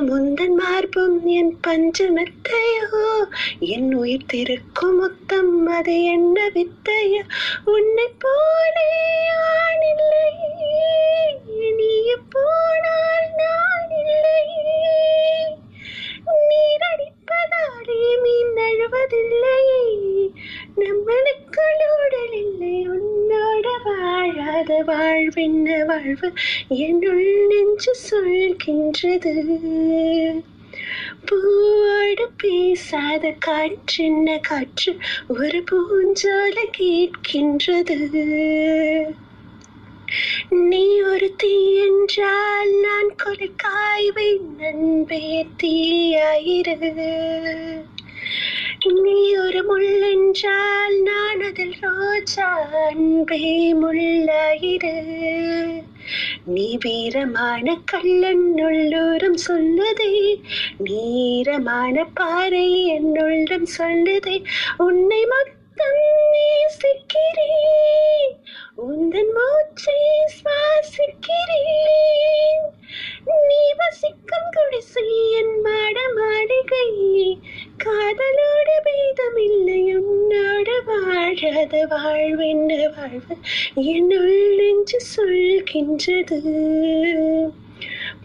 முந்தன் 0.00 0.54
மார்பும் 0.54 1.26
என் 1.26 1.54
பஞ்சமெத்தையோ 1.66 3.04
என் 3.68 3.94
உயிர் 3.94 4.26
திருக்கும் 4.26 4.96
மொத்தம் 4.96 5.66
அது 5.66 6.04
என்ன 6.04 6.48
வித்தையோ 6.54 7.22
உன்னை 7.64 8.08
போலே 8.18 8.90
ஆணில்லை 9.50 10.26
நீ 11.76 11.92
போனால் 12.28 13.28
நான் 13.36 13.90
இல்லை 14.00 14.42
நீரடிப்பதாலே 16.48 18.00
மீன் 18.22 18.56
அழுவதில்லை 18.66 19.62
நம்மளுக்குள் 20.76 21.82
ஊடல் 21.94 22.34
இல்லை 22.42 22.76
உன்னோட 22.88 23.66
வாழாத 23.84 24.82
வாழ்வென்ன 24.86 25.84
வாழ்வு 25.84 26.32
என்னுள் 26.68 27.46
நெஞ்சு 27.46 27.94
சொல்கின்றது. 28.10 29.34
பூவோடு 31.26 32.26
பேசாத 32.36 33.34
காற்றின்ன 33.46 34.38
காற்று 34.40 34.96
ஒரு 35.28 35.64
பூஞ்சோல 35.70 36.56
கேட்கின்றது. 36.78 37.94
நீ 40.50 41.00
ஒரு 41.00 41.34
தீ 41.36 41.54
என்றால் 41.86 42.72
நான் 42.86 43.10
கொலைக்காய்வை 43.22 44.30
நண்பே 44.58 45.46
தீயாயிரு 45.62 46.76
நீ 49.02 49.36
ஒரு 49.36 49.64
முள் 49.64 50.02
என்றால் 50.10 50.96
நான் 51.02 51.40
அதில் 51.40 51.74
ரோஜா 51.80 52.48
அன்பே 52.88 53.74
முள்ளாயிரு. 53.74 54.94
நீ 56.44 56.78
வீரமான 56.84 57.76
கள்ளன் 57.84 58.46
உள்ளூரம் 58.68 59.38
சொல்லுதே 59.48 60.12
நீரமான 60.78 62.04
பாறை 62.14 62.68
என்னுள்ளும் 62.98 63.68
சொல்லுதே. 63.78 64.36
உன்னை 64.78 65.22
மட்டும் 65.24 65.59
நேசிக்கிறேன் 66.32 68.36
உந்தன் 68.76 69.32
மூச்சை 69.36 70.00
சுவாசிக்கிறேன். 70.36 72.64
நீ 73.48 73.72
வசிக்கும் 73.76 74.48
குடிசை 74.52 75.32
என் 75.32 75.60
மாட 75.60 75.98
மாளிகை 76.16 77.40
காதலோடு 77.84 78.76
பேதமில்லை 78.84 79.94
உன்னோடு 79.94 80.82
வாழாத 80.86 81.86
வாழ்வென்ன 81.86 82.92
வாழ்வு? 82.96 83.36
என்னுள் 83.74 84.56
நெஞ்சு 84.56 85.00
சொல்கின்றது. 85.16 86.40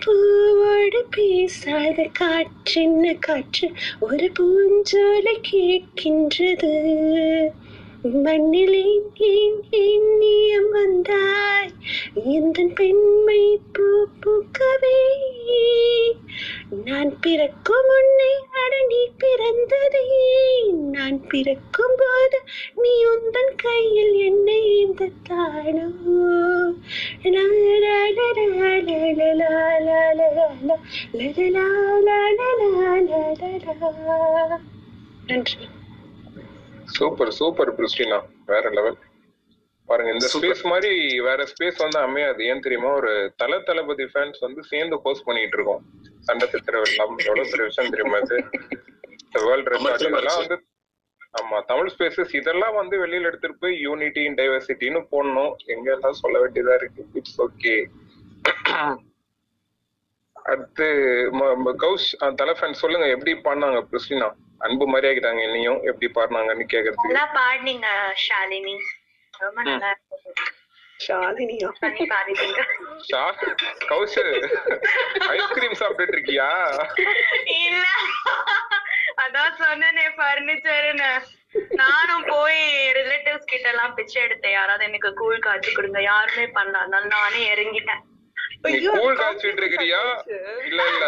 பூவோடு 0.06 1.00
பேசாத 1.10 2.10
காற்றின்ன 2.20 3.14
காற்று 3.20 3.68
ஒரு 4.00 4.32
பூஞ்சோலை 4.40 5.36
கேட்கின்றது. 5.52 6.74
மண்ணிலே 8.24 8.82
ஏன் 9.28 9.60
எண்ணியம் 9.80 10.68
வந்தாய் 10.72 11.72
எந்த 12.34 12.66
பெண்மை 12.76 13.42
பூ 13.72 13.86
பூக்கவே 14.22 15.00
நான் 16.82 17.12
பிறக்கும் 17.22 17.90
உன்னை 17.96 18.34
அடனி 18.62 19.02
பிறந்ததே 19.18 20.04
நான் 20.92 21.18
பிறக்கும் 21.28 21.98
போது 21.98 22.40
நீ 22.82 22.94
உந்தன் 23.06 23.56
கையில் 23.58 24.16
என்னை 24.22 24.60
இந்த 24.78 25.10
தானோ 25.30 25.88
நன்றி 35.30 35.66
சூப்பர் 36.98 37.32
சூப்பர் 37.40 37.72
கிறிஸ்டினா 37.78 38.18
வேற 38.52 38.70
லெவல் 38.78 38.98
பாருங்க 39.90 40.12
இந்த 40.16 40.28
ஸ்பேஸ் 40.34 40.64
மாதிரி 40.72 40.92
வேற 41.28 41.42
ஸ்பேஸ் 41.52 41.82
வந்து 41.84 42.00
அமையாது. 42.06 42.42
ஏன் 42.52 42.64
தெரியுமா? 42.66 42.92
ஒரு 43.00 43.12
தல 43.42 43.60
தளபதி 43.68 44.06
ஃபேன்ஸ் 44.14 44.40
வந்து 44.46 44.62
சேர்ந்து 44.70 44.96
ஹோஸ்ட் 45.04 45.28
பண்ணிட்டு 45.28 45.58
இருக்கோம். 45.58 45.84
சண்டை 46.28 46.46
சித்திர 46.54 46.80
வெள்ளம் 46.84 47.14
எவ்வளவு 47.26 47.52
பெரிய 47.52 47.66
விஷயம் 47.70 47.92
தெரியுமா 47.96 48.20
இது? 48.24 48.38
வேர்ல்ட் 49.48 49.70
ரெக்கார்ட் 49.74 50.06
இதெல்லாம் 50.10 50.40
வந்து 50.42 50.58
ஆமா 51.40 51.58
தமிழ் 51.72 51.92
ஸ்பேசஸ் 51.94 52.34
இதெல்லாம் 52.40 52.76
வந்து 52.80 52.96
வெளியில 53.04 53.30
எடுத்துட்டு 53.30 53.62
போய் 53.64 53.76
யூனிட்டி 53.88 54.24
டைவர்சிட்டின்னு 54.40 55.02
போடணும். 55.14 55.54
எங்க 55.74 55.88
எல்லாம் 55.96 56.20
சொல்ல 56.22 56.36
வேண்டியதா 56.44 56.76
இருக்கு? 56.80 57.04
இட்ஸ் 57.20 57.40
ஓகே 57.46 57.76
அடுத்து 60.36 60.88
கௌஷ் 61.84 62.10
தல 62.42 62.52
ஃபேன் 62.58 62.82
சொல்லுங்க 62.82 63.06
எப்படி 63.16 63.34
பாடினாங்க 63.46 63.80
கிறிஸ்டினா 63.92 64.30
அன்பு 64.66 64.88
மாதிரி 64.88 65.08
ஆகிட்டாங்க. 65.12 65.42
என்னையும் 65.42 65.80
எப்படி 65.84 66.08
பாடினாங்கன்னு 66.16 66.66
கேக்குறதுக்கு. 66.74 67.12
நல்லா 67.12 67.26
பாடுனீங்க 67.40 67.88
ஷாலினி. 68.26 68.76
ரொம்ப 69.40 69.62
நல்லா 69.62 69.92
ஷாலினியா? 71.06 71.70
ஐஸ்கிரீம் 75.34 75.80
சாப்பிட்டுட்டு 75.80 76.16
இருக்கியா? 76.18 76.50
இல்ல. 77.66 77.86
அதான் 79.24 79.58
சொன்னனே 79.62 80.06
பர்னிச்சர்னு 80.22 81.10
நானும் 81.82 82.26
போய் 82.28 82.62
ரிலேட்டிவ்ஸ் 82.98 83.52
கிட்ட 83.52 83.68
எல்லாம் 83.70 83.94
பிச்சை 83.94 84.24
எடுத்தேன். 84.24 84.56
யாராவது 84.60 84.86
எனக்கு 84.86 85.14
கூழ் 85.14 85.40
காய்ச்சி 85.40 85.72
கொடுங்க. 85.74 86.02
யாருமே 86.02 86.46
பண்ணல. 86.46 87.06
நானே 87.06 87.42
இறங்கிட்டேன். 87.54 88.04
நீ 88.66 88.72
கூழ் 88.96 89.18
காய்ச்சிட்டு 89.20 89.62
இருக்கிறியா? 89.62 90.00
இல்ல 90.70 90.82
இல்ல. 90.92 91.06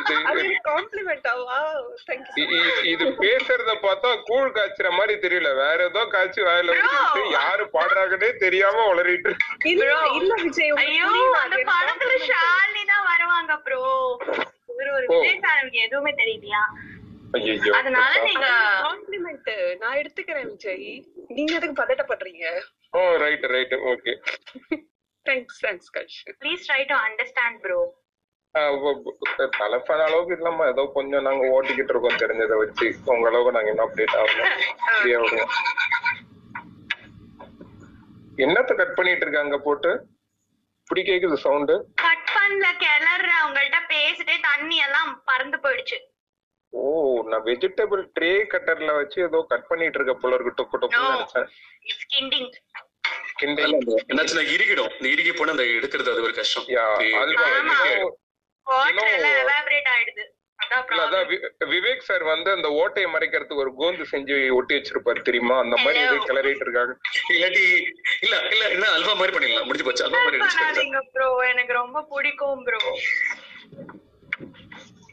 இது 0.00 0.14
இது 2.92 3.04
பேசுறத 3.20 3.72
பார்த்தா 3.84 4.10
கூழ் 4.28 4.54
காய்ச்சுற 4.56 4.88
மாதிரி 4.96 5.14
தெரியல. 5.24 5.50
வேற 5.60 5.78
ஏதோ 5.90 6.02
காய்ச்சி 6.12 6.40
வாயில 6.46 6.74
ஊத்திட்டு 6.78 7.22
யாரு 7.34 7.64
பாடுறாங்கன்னே 7.74 8.30
தெரியாம 8.44 8.86
உளறிட்டு 8.92 9.30
இல்ல 9.66 9.84
இல்ல 10.18 10.32
விஜய் 10.42 10.70
உங்களுக்கு 10.72 10.94
ஐயோ. 10.94 11.10
அந்த 11.42 11.56
படத்துல 11.70 12.14
ஷாலினி 12.28 12.82
தான் 12.92 13.04
வருவாங்க 13.10 13.52
ப்ரோ 13.66 13.80
இவர் 14.72 14.90
ஒரு. 14.96 15.06
விஜய் 15.12 15.84
எதுவுமே 15.84 16.12
தெரியலையா? 16.20 16.62
ஐயோ 17.34 17.52
அதனால 17.78 18.12
நீங்க 18.24 18.46
காம்ப்ளிமெண்ட் 18.84 19.50
நான் 19.82 19.98
எடுத்துக்கிறேன் 20.00 20.48
விஜய். 20.52 20.88
நீங்க 21.36 21.52
எதுக்கு 21.58 21.76
பதட்டப்படுறீங்க? 21.82 22.46
ஓ 22.92 23.00
right 23.22 23.44
right 23.52 23.74
okay 23.92 24.12
thanks 25.26 25.58
thanks 25.64 25.90
கஷ் 25.96 26.18
please 26.42 26.62
try 26.68 26.82
to 26.92 26.96
understand 27.06 27.58
bro 27.64 27.80
தலைப்பான 29.58 30.04
அளவுக்கு 30.06 30.36
இல்லாம 30.38 30.64
ஏதோ 30.72 30.82
கொஞ்சம் 30.94 31.26
நாங்க 31.26 31.42
ஓட்டிக்கிட்டு 31.56 31.92
இருக்கோம் 31.94 32.20
தெரிஞ்சதை 32.22 32.56
வச்சு. 32.62 32.86
உங்க 33.12 33.28
அளவுக்கு 33.30 33.56
நாங்க 33.56 33.70
இன்னும் 33.72 33.86
அப்டேட் 33.86 34.16
ஆகணும் 34.20 34.48
என்னத்த 38.44 38.72
கட் 38.76 38.96
பண்ணிட்டு 38.98 39.24
இருக்காங்க 39.26 39.56
போட்டு? 39.66 39.90
இப்படி 40.82 41.02
கேக்குது 41.08 41.36
சவுண்டு 41.44 41.74
கட் 42.04 42.28
பண்ணல 42.36 42.68
கிளற 42.82 43.30
உங்கள்ட்ட 43.46 43.80
பேசிட்டே 43.92 44.36
தண்ணி 44.48 44.76
எல்லாம் 44.86 45.10
பறந்து 45.28 45.58
போயிடுச்சு. 45.64 45.98
ஓ 46.72 46.82
நான் 47.30 47.44
வெஜிடபிள் 47.48 48.02
ட்ரே 48.16 48.32
கட்டர்ல 48.52 48.92
வச்சு 49.00 49.18
ஏதோ 49.28 49.38
கட் 49.52 49.68
பண்ணிட்டு 49.70 49.98
இருக்க 50.00 50.14
போல 50.22 50.34
இருக்கு. 50.36 50.56
டொக்கு 50.60 50.80
டொக்குன்னு 50.82 51.14
நினைச்சேன். 51.16 51.48
கிண்டல் 53.40 53.74
என்னாச்சுன்னா 54.10 54.44
இறுகிடும். 54.54 54.92
இந்த 54.98 55.08
இறுகி 55.14 55.32
போனா 55.32 55.54
அந்த 55.56 55.66
எடுக்கிறது 55.78 56.12
அது 56.14 56.26
ஒரு 56.28 56.34
கஷ்டம். 56.40 56.66
இல்ல 60.92 61.04
விவேக் 61.72 62.06
சார் 62.08 62.24
வந்து 62.30 62.50
அந்த 62.56 62.68
ஓட்டையை 62.80 63.08
மறைக்கிறதுக்கு 63.12 63.62
ஒரு 63.64 63.70
கோந்து 63.78 64.04
செஞ்சு 64.10 64.34
ஒட்டி 64.56 64.72
வச்சிருப்பாரு 64.76 65.20
தெரியுமா? 65.28 65.56
அந்த 65.64 65.76
மாதிரி 65.76 65.98
எதுவும் 66.04 66.28
கிளறிட்டு 66.30 66.64
இருக்காங்க. 66.66 66.92
இல்லாட்டி 67.34 67.64
இல்ல 68.24 68.34
இல்ல 68.54 68.64
என்ன 68.74 68.90
அல்வா 68.96 69.14
மாதிரி 69.14 69.34
பண்ணிடலாம். 69.36 69.66
முடிஞ்சு 69.68 69.86
போச்சு. 69.88 70.04
அல்வா 70.06 70.20
மாதிரி 70.24 71.02
ப்ரோ 71.16 71.28
எனக்கு 71.52 71.74
ரொம்ப 71.82 72.02
பிடிக்கும் 72.12 72.62
ப்ரோ 72.68 72.80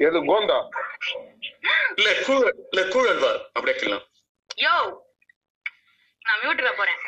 எது 0.08 0.18
கோந்தா? 0.30 0.60
இல்ல 1.98 2.10
கூழ் 2.26 2.48
இல்ல 2.72 2.82
கூழ் 2.94 3.12
அல்வா. 3.14 3.32
அப்படியே 3.56 4.00
யோ 4.66 4.76
நான் 6.22 6.40
மியூட்ல 6.44 6.70
போறேன். 6.78 7.02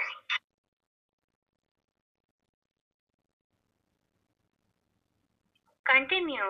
கண்டினியூ 5.90 6.48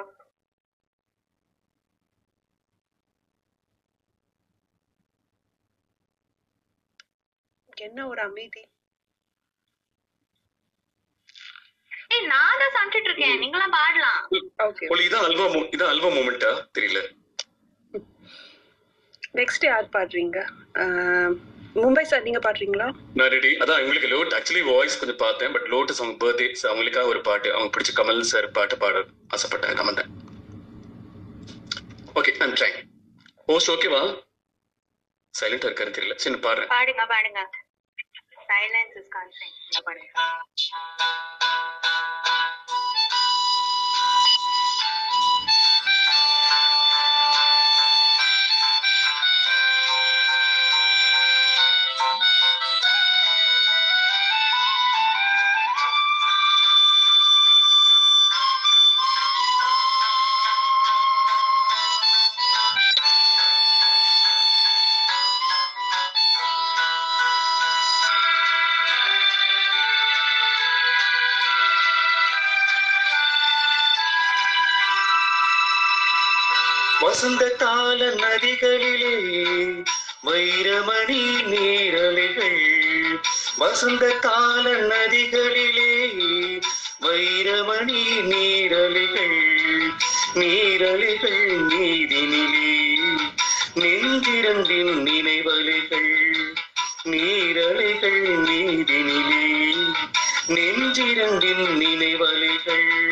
என்ன 7.77 7.99
ஒரு 8.11 8.21
அமைதி? 8.27 8.61
ஏய் 12.13 12.27
நான் 12.31 12.59
தான் 12.61 12.75
சமைச்சிட்டு 12.75 13.09
இருக்கேன். 13.09 13.37
நீங்களாம் 13.43 13.75
பாடலாம். 13.77 14.21
ஓகே 14.67 14.87
இதான் 15.07 15.25
அல்வா 15.27 15.45
இதான் 15.75 15.91
அல்வா 15.93 16.09
மூமெண்டா 16.15 16.51
தெரியல. 16.77 17.01
நெக்ஸ்ட் 19.39 19.65
யார் 19.65 19.93
பாடுறீங்க? 19.95 20.37
ஆஹ், 20.83 21.33
மும்பை 21.75 22.03
சார் 22.03 22.23
நீங்க 22.23 22.39
பாடுறீங்களா? 22.39 22.85
நான் 23.13 23.31
ரெடி 23.33 23.51
அதான் 23.61 23.79
இவங்களுக்கு 23.79 24.11
லோட் 24.13 24.33
ஆக்சுவலி 24.37 24.63
வாய்ஸ் 24.69 24.99
கொஞ்சம் 24.99 25.21
பார்த்தேன் 25.21 25.51
பட் 25.51 25.67
லோட்டஸ் 25.73 26.01
அவங்க 26.01 26.15
பர்த்டே 26.23 26.47
அவங்களுக்காக 26.69 27.07
ஒரு 27.07 27.21
பாட்டு 27.21 27.53
அவங்க 27.53 27.71
பிடிச்ச 27.75 27.93
கமல் 27.99 28.21
சார் 28.31 28.47
பாட்டு 28.51 28.77
பாட 28.77 29.03
ஆசைப்பட்டாங்க 29.35 29.77
நான் 29.79 29.89
வந்தேன் 29.91 30.09
ஓகே 32.15 32.33
ஐம் 32.39 32.57
ட்ரைங் 32.59 32.79
போஸ்ட் 33.47 33.71
ஓகேவா 33.75 34.01
சைலண்டா 35.33 35.67
இருக்காரு 35.69 35.91
தெரியல. 35.95 36.15
சரி 36.17 36.39
பாடுறேன். 36.45 36.69
பாடுங்க 36.69 37.03
பாடுங்க. 37.11 37.41
சைலன்ஸ் 38.49 38.95
இஸ் 38.99 39.11
கான்சென்ட் 39.15 39.85
பாடுங்க. 39.87 40.09
தாள 77.59 78.13
நதிகளிலே 78.13 79.15
வைரமணி 80.25 81.21
நீரலைகள். 81.43 83.19
வசந்த 83.57 84.09
கால 84.11 84.71
நதிகளிலே 84.71 86.11
வைரமணி 87.01 88.03
நீரலைகள். 88.21 89.37
நீரலைகள் 90.33 91.65
நீதினிலே 91.69 92.87
நெஞ்சிரந்தின் 93.75 95.03
நினைவலைகள். 95.03 96.35
நீரலைகள் 97.03 98.21
நீதினிலே 98.49 99.75
நெஞ்சிரந்தின் 100.47 101.65
நினைவலைகள். 101.77 103.07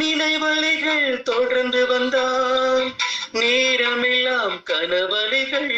நினைவலைகள் 0.00 1.22
தொடர்ந்து 1.22 1.86
வந்தால் 1.86 2.94
நேரமெல்லாம் 3.32 4.56
கனவலைகள் 4.64 5.72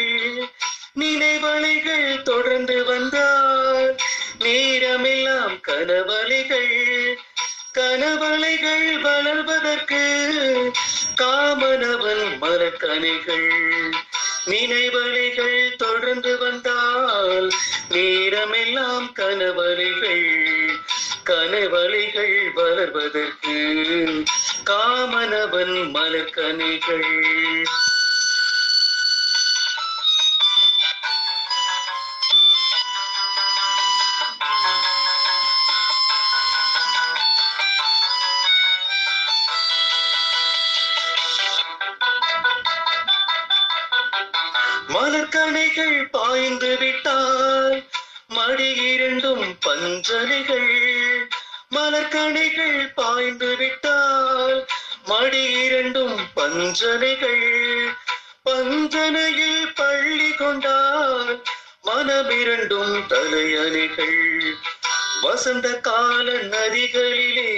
நினைவலைகள் 0.99 2.07
தொடர்ந்து 2.23 2.77
வந்தால் 2.83 3.91
நேரமெல்லாம் 4.39 5.55
கனவலைகள் 5.61 6.73
கனவலைகள் 7.73 8.87
வளர்வதற்கு 9.01 10.01
காமனவன் 11.15 12.25
மரக்கனைகள் 12.41 13.49
நினைவலைகள் 14.47 15.59
தொடர்ந்து 15.77 16.37
வந்தால் 16.37 17.49
நேரமெல்லாம் 17.89 19.09
கனவலைகள் 19.13 20.27
கனவலைகள் 21.23 22.37
வளர்வதற்கு 22.55 23.57
காமனவன் 24.71 25.77
மலர்கனிகள் 25.93 27.09
மடி 55.31 55.51
இரண்டும் 55.51 56.19
பஞ்சனைகள். 56.35 57.87
பஞ்சனையில் 58.45 59.71
பள்ளி 59.75 60.31
கொண்டால் 60.31 61.43
மனமிரண்டும் 61.85 63.07
தலையணைகள். 63.07 64.53
வசந்த 65.21 65.79
கால 65.79 66.31
நதிகளிலே 66.31 67.53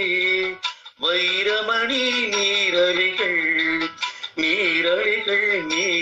வைரமணி 1.02 2.04
நீரலிகள் 2.28 3.90
நீரலிகள் 4.36 5.64
நீ 5.64 5.93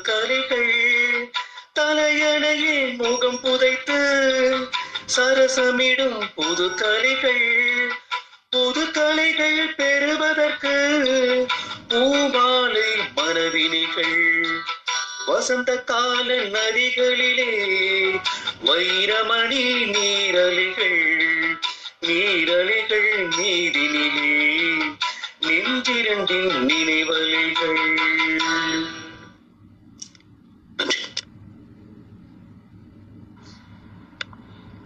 கலைகள் 0.00 1.30
தலையணையில் 1.72 2.94
முகம் 2.96 3.40
புதைத்து 3.40 3.98
சரசமிடும் 5.16 6.30
புது 6.34 6.74
கலைகள். 6.74 7.92
புது 8.50 8.90
கலைகள் 8.90 9.74
பெறுவதற்கு 9.74 10.74
பூமாலை 11.88 12.90
மனவினிகள் 13.16 14.44
வசந்த 15.26 15.76
கால 15.76 16.34
நதிகளிலே 16.34 17.52
வைரமணி 18.64 19.64
நீரலிகள். 19.96 21.58
நீரலிகள் 22.00 23.28
நீரினிலே 23.36 24.78
நெஞ்சிரண்டின் 25.40 26.58
நினைவலைகள். 26.64 27.98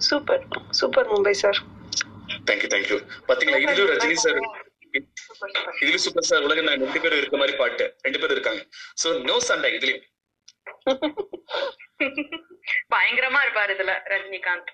Super 0.05 0.45
super 0.79 1.09
Mumbai 1.11 1.35
sir 1.43 1.59
thank you 2.49 2.69
thank you 2.73 2.97
பாத்தீங்களா? 3.29 3.61
இதுலயும் 3.65 3.91
ரஜினி 3.93 4.17
சார் 4.25 4.39
இதுல 5.83 5.99
சூப்பர் 6.05 6.27
ஸ்டார் 6.27 6.47
உலக 6.47 6.63
நான் 6.63 6.83
ரெண்டு 6.85 7.01
பேரும் 7.05 7.21
இருக்க 7.21 7.37
மாதிரி 7.37 7.55
பாட்டு. 7.57 7.85
ரெண்டு 8.05 8.19
பேரும் 8.21 8.37
இருக்காங்க. 8.37 8.63
சோ 9.01 9.09
நோ 9.29 9.37
சண்டை 9.49 9.71
இதுலயும். 9.79 10.05
பயங்கரமா 12.93 13.41
இருப்பாரு 13.45 13.73
இதுல 13.77 13.93
ரஜினிகாந்த். 14.13 14.71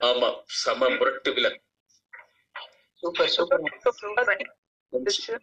ஆமா 0.00 0.28
செம 0.60 0.88
முரட்டு 0.94 1.32
வில்லன். 1.36 1.58
சூப்பர் 3.02 3.30
சூப்பர் 3.34 3.62
சூப்பர் 4.00 4.30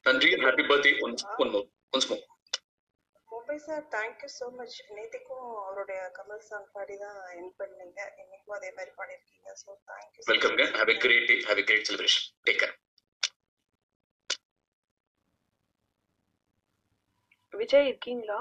நன்றி 0.05 0.30
happy 0.43 0.63
birthday 0.70 0.91
once 1.05 1.24
one 1.41 1.51
more 1.53 1.65
once 1.93 2.07
more 2.09 2.22
Mumbai 3.49 3.63
sir 3.63 3.85
thank you 3.93 4.27
so 4.31 4.47
much 4.57 4.75
நேத்திக்கும் 4.95 5.45
அவருடைய 5.61 6.01
கமல் 6.17 6.43
சாங் 6.47 6.67
பாடி 6.73 6.95
தான் 6.97 7.15
என் 7.37 7.47
பண்ணீங்க. 7.59 7.99
இன்னைக்கும் 8.21 8.55
அதே 8.57 8.69
மாதிரி 8.75 8.91
பாடியிருக்கீங்க 8.97 9.53
so 9.61 9.69
thank you 9.89 10.25
welcome 10.27 10.53
have 10.75 10.91
a 10.93 10.97
great 10.99 11.25
day 11.29 11.37
have 11.47 11.61
a 11.61 11.65
great 11.69 11.87
celebration 11.89 12.27
take 12.47 12.59
care 12.61 12.75
Vijay 17.53 17.89
இருக்கீங்களா? 17.89 18.39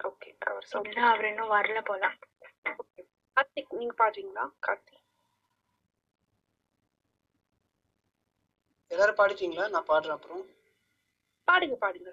okay 0.00 0.30
அவர் 0.46 0.68
இல்ல 0.84 1.00
அவர் 1.10 1.28
இன்னும் 1.30 1.54
வரல 1.54 1.82
போல. 1.90 2.04
கார்த்திக் 3.36 3.78
நீங்க 3.78 3.96
பாடுறீங்களா? 4.02 4.46
கார்த்திக். 4.60 5.04
எல்லாரும் 8.90 9.20
பாடிட்டீங்களா? 9.20 9.66
நான் 9.68 9.90
பாடுறேன் 9.90 10.18
அப்புறம். 10.18 10.44
பாடுங்க 11.48 11.76
பாடுங்க. 11.80 12.10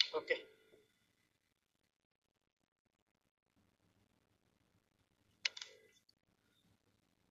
ஓகே. 0.00 0.36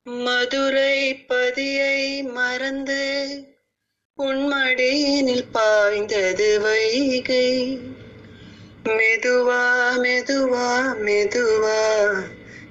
மதுரை 0.05 0.97
பதியை 1.27 1.97
மறந்து 2.31 3.01
உன்மடியினில் 4.19 5.47
பாய்ந்தது 5.51 6.49
வைகை. 6.59 7.47
மெதுவா 8.89 9.61
மெதுவா 9.97 10.67
மெதுவா 11.01 11.79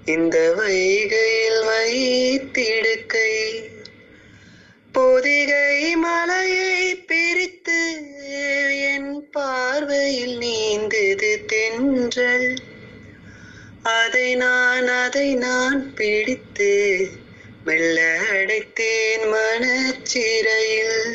இந்த 0.06 0.36
வைகையில் 0.54 1.62
வைத்திடுக்கை. 1.66 3.30
பொதிகை 4.94 5.96
மலையை 5.96 6.94
பிரித்து 6.94 7.80
என் 8.92 9.30
பார்வையில் 9.30 10.38
நீந்தது 10.38 11.44
தென்றல். 11.46 12.54
அதை 13.82 14.34
நான் 14.34 14.86
அதை 14.86 15.34
நான் 15.34 15.94
பிடித்து 15.94 17.06
மெல்ல 17.64 18.20
அடைத்தேன் 18.32 19.26
மனச்சிறையில். 19.32 21.14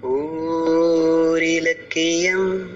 ஓர் 0.00 1.42
இலக்கியம் 1.42 2.70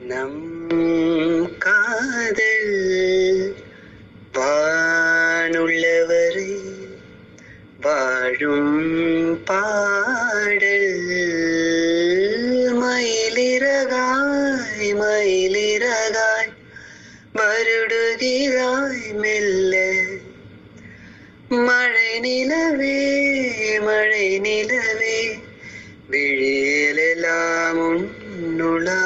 நம் 0.00 1.58
காதல். 1.58 2.74
பா 4.32 4.79
வாழும் 7.80 9.44
பாடல் 9.44 10.92
மயிலிறகாய் 12.80 14.92
மயிலிறகாய் 14.92 16.52
வருடுகிறாய் 17.34 19.14
மெல்ல. 19.14 19.74
மழை 21.60 22.18
நிலவே 22.18 23.00
மழை 23.80 24.38
நிலவே 24.38 25.38
விழியலெல்லாம் 26.10 27.86
உன்னுளா 27.86 29.02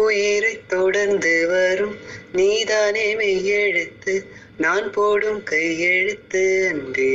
உயிரை 0.00 0.66
தொடர்ந்து 0.66 1.46
வரும் 1.46 1.96
நீதானே 2.32 3.14
மெய்யெழுத்து 3.14 4.38
நான் 4.60 4.90
போடும் 4.90 5.42
கையெழுத்து 5.42 6.42
அன்றே. 6.70 7.12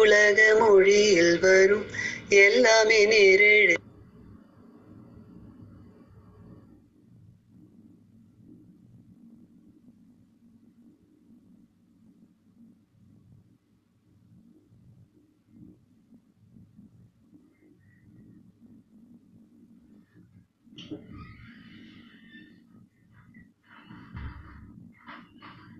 உலக 0.00 0.38
மொழியில் 0.58 1.38
வரும் 1.38 1.86
எல்லாமே 2.28 3.00
நேரெழு 3.06 3.74